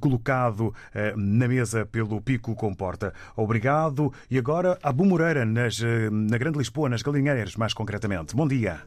[0.00, 0.74] colocado
[1.16, 3.05] na mesa pelo Pico Comporta.
[3.36, 4.12] Obrigado.
[4.30, 8.34] E agora, Abu Moreira, nas, eh, na Grande Lisboa, nas Galinheiras, mais concretamente.
[8.34, 8.82] Bom dia.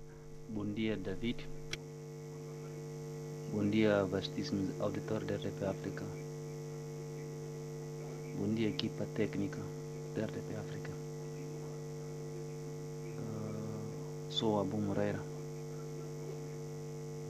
[0.49, 1.47] Bom dia, David.
[3.53, 6.03] Bom dia, vastíssimo auditor da RDP África.
[8.37, 9.57] Bom dia, equipa técnica
[10.15, 10.91] da RDP África.
[13.17, 15.19] Uh, sou Abu Moreira,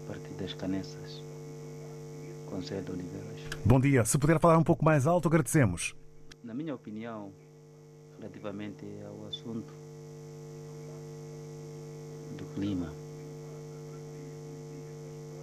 [0.03, 1.23] a partir das Canessas,
[2.49, 3.39] Conselho de Oliveiras.
[3.65, 4.03] Bom dia.
[4.03, 5.95] Se puder falar um pouco mais alto, agradecemos.
[6.49, 7.31] Na minha opinião,
[8.17, 9.71] relativamente ao assunto
[12.35, 12.91] do clima,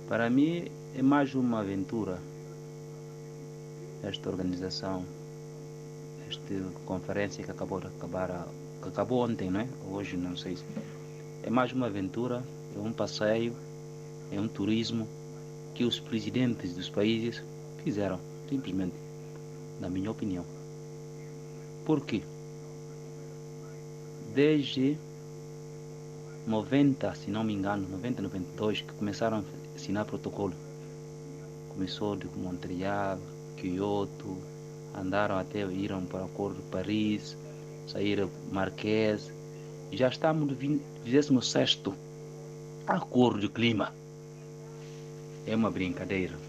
[0.08, 0.64] Para mim
[0.96, 2.18] é mais uma aventura
[4.02, 5.04] esta organização,
[6.28, 6.42] esta
[6.84, 8.48] conferência que acabou de acabar,
[8.82, 9.68] que acabou ontem, não é?
[9.88, 10.58] Hoje não sei.
[11.44, 12.42] É mais uma aventura,
[12.74, 13.54] é um passeio,
[14.32, 15.06] é um turismo
[15.72, 17.44] que os presidentes dos países
[17.84, 18.96] fizeram, simplesmente,
[19.80, 20.55] na minha opinião.
[21.86, 22.20] Por quê?
[24.34, 24.98] Desde
[26.44, 30.52] 90, se não me engano, 90, 92, que começaram a assinar protocolo.
[31.68, 33.20] Começou de Montreal,
[33.56, 34.36] Kyoto,
[34.96, 37.38] andaram até iram para o Acordo de Paris,
[37.86, 39.32] saíram Marquês.
[39.92, 41.82] Já estamos no 26
[42.84, 43.94] Acordo de Clima.
[45.46, 46.45] É uma brincadeira.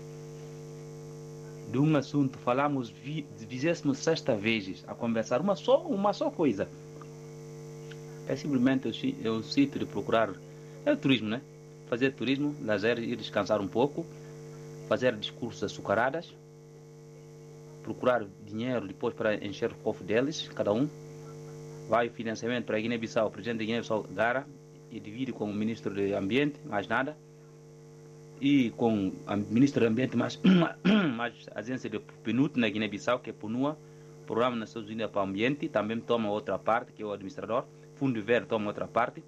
[1.67, 3.83] De um assunto falamos 26
[4.39, 6.67] vezes a conversar, uma só, uma só coisa.
[8.27, 10.33] É simplesmente o, o sítio de procurar.
[10.85, 11.41] É o turismo, né?
[11.87, 14.05] Fazer turismo, lazer, ir descansar um pouco,
[14.87, 16.33] fazer discursos açucaradas,
[17.83, 20.87] procurar dinheiro depois para encher o cofre deles, cada um.
[21.89, 24.45] Vai o financiamento para a Guiné-Bissau, o presidente da Guiné-Bissau gara
[24.91, 27.17] e divide com o ministro do Ambiente, mais nada.
[28.39, 30.39] E com o ministro do Ambiente, mais,
[31.15, 33.77] mais a agência de PNUT na Guiné-Bissau, que é PNUA,
[34.27, 37.63] Programa das Nações Unidas para o Ambiente, também toma outra parte, que é o administrador.
[37.95, 39.23] Fundo Verde toma outra parte.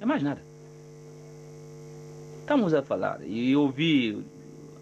[0.00, 0.40] É mais nada.
[2.40, 3.20] Estamos a falar.
[3.22, 4.24] E eu ouvi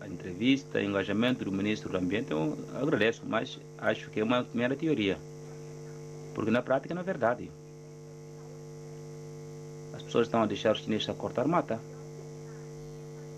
[0.00, 4.46] a entrevista, o engajamento do ministro do Ambiente, eu agradeço, mas acho que é uma
[4.52, 5.16] mera teoria.
[6.34, 7.50] Porque na prática não é verdade.
[9.94, 11.80] As pessoas estão a deixar os chineses a cortar mata.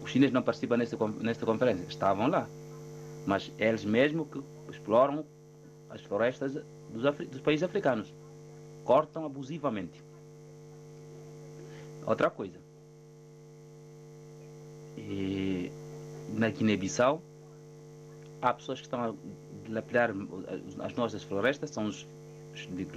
[0.05, 2.47] Os chineses não participam nesta, nesta conferência, estavam lá.
[3.27, 5.25] Mas eles mesmos que exploram
[5.89, 6.53] as florestas
[6.91, 8.13] dos, dos países africanos.
[8.85, 10.05] Cortam abusivamente.
[12.05, 12.59] Outra coisa.
[14.99, 15.73] E
[16.35, 17.23] na Guiné-Bissau,
[18.43, 19.15] há pessoas que estão a
[19.65, 20.11] dilapidar
[20.81, 22.07] as nossas florestas, são os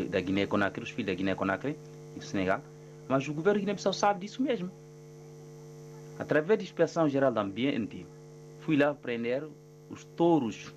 [0.10, 1.80] da Guiné-Conakry, os filhos da Guiné-Conakry
[2.16, 2.62] e do Senegal,
[3.08, 4.70] mas o governo Guiné-Bissau sabe disso mesmo.
[6.20, 8.06] Através da Inspeção Geral do Ambiente,
[8.62, 9.44] fui lá prender
[9.90, 10.74] os touros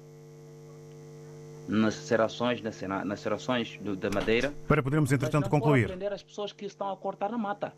[1.69, 4.53] nas serações, nas, nas serações da madeira.
[4.67, 5.87] Para podermos, entretanto, não concluir.
[5.87, 7.73] prender as pessoas que estão a cortar na mata.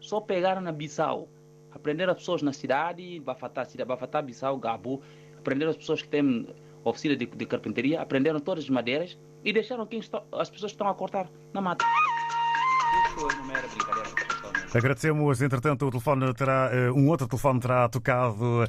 [0.00, 1.28] Só pegaram na Bissau.
[1.72, 5.02] Aprenderam as pessoas na cidade, Bafatá, cidade, Bafatá, Bissau, Gabo.
[5.38, 6.48] Aprenderam as pessoas que têm
[6.84, 8.00] oficina de, de carpintaria.
[8.00, 11.60] Aprenderam todas as madeiras e deixaram quem está, as pessoas que estão a cortar na
[11.60, 11.84] mata.
[13.06, 14.25] Isso não era brincadeira.
[14.76, 18.68] Agradecemos, entretanto, o telefone terá, um outro telefone terá tocado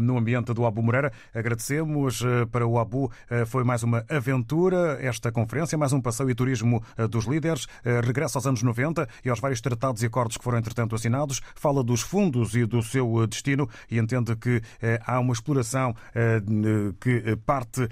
[0.00, 1.12] no ambiente do Abu Moreira.
[1.34, 3.10] Agradecemos para o Abu,
[3.46, 7.66] foi mais uma aventura, esta conferência, mais um passeio e turismo dos líderes.
[8.02, 11.42] Regressa aos anos 90 e aos vários tratados e acordos que foram, entretanto, assinados.
[11.54, 14.62] Fala dos fundos e do seu destino e entende que
[15.04, 15.94] há uma exploração
[16.98, 17.88] que parte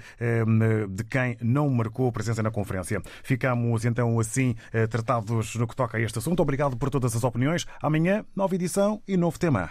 [0.89, 3.01] de quem não marcou presença na conferência.
[3.23, 4.55] Ficamos, então, assim,
[4.89, 6.41] tratados no que toca a este assunto.
[6.41, 7.50] Obrigado por todas as opiniões.
[7.81, 9.69] Amanhã, nova edição e novo tema.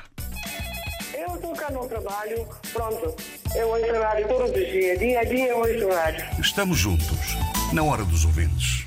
[1.14, 3.14] Eu estou cá no trabalho, pronto.
[3.54, 6.24] Eu vou trabalho todos os dias, dia a dia eu vou trabalho.
[6.40, 7.36] Estamos juntos,
[7.72, 8.86] na hora dos ouvintes.